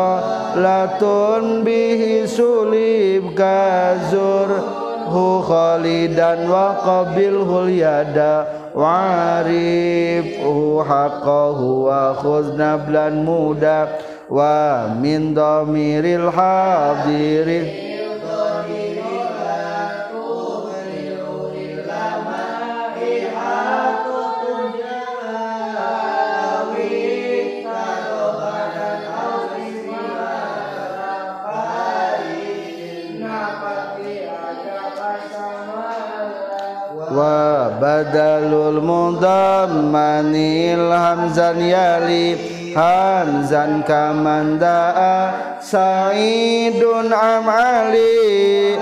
latun 0.64 1.66
bihi 1.66 2.24
sulib 2.24 3.34
kazur 3.36 4.48
hu 5.12 5.26
khalidan 5.46 6.46
wa 6.50 6.78
qabilhul 6.86 7.70
yada 7.70 8.46
warif 8.74 10.26
hu 10.42 10.82
haqqahu 10.82 11.90
wa 11.90 12.14
khuzna 12.22 12.70
blan 12.86 13.22
muda 13.22 13.78
wa 14.30 14.94
min 14.98 15.34
dhamiril 15.34 16.30
hadirin 16.34 17.85
badalul 37.80 38.80
mudammanil 38.80 40.90
hamzan 40.90 41.60
yali 41.60 42.36
hamzan 42.72 43.84
kamandaa 43.84 45.60
sa'idun 45.60 47.12
amali 47.12 48.80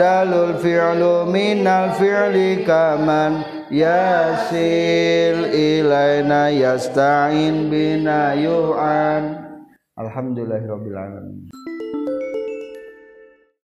dalul 0.00 0.56
fi'lu 0.56 1.28
minal 1.28 1.92
fi'li 2.00 2.64
kaman 2.64 3.44
yasil 3.68 5.52
ilaina 5.52 6.48
yasta'in 6.48 7.68
bina 7.68 8.32
yu'an. 8.32 9.36
Alhamdulillahirabbil 10.00 10.96
alamin 10.96 11.49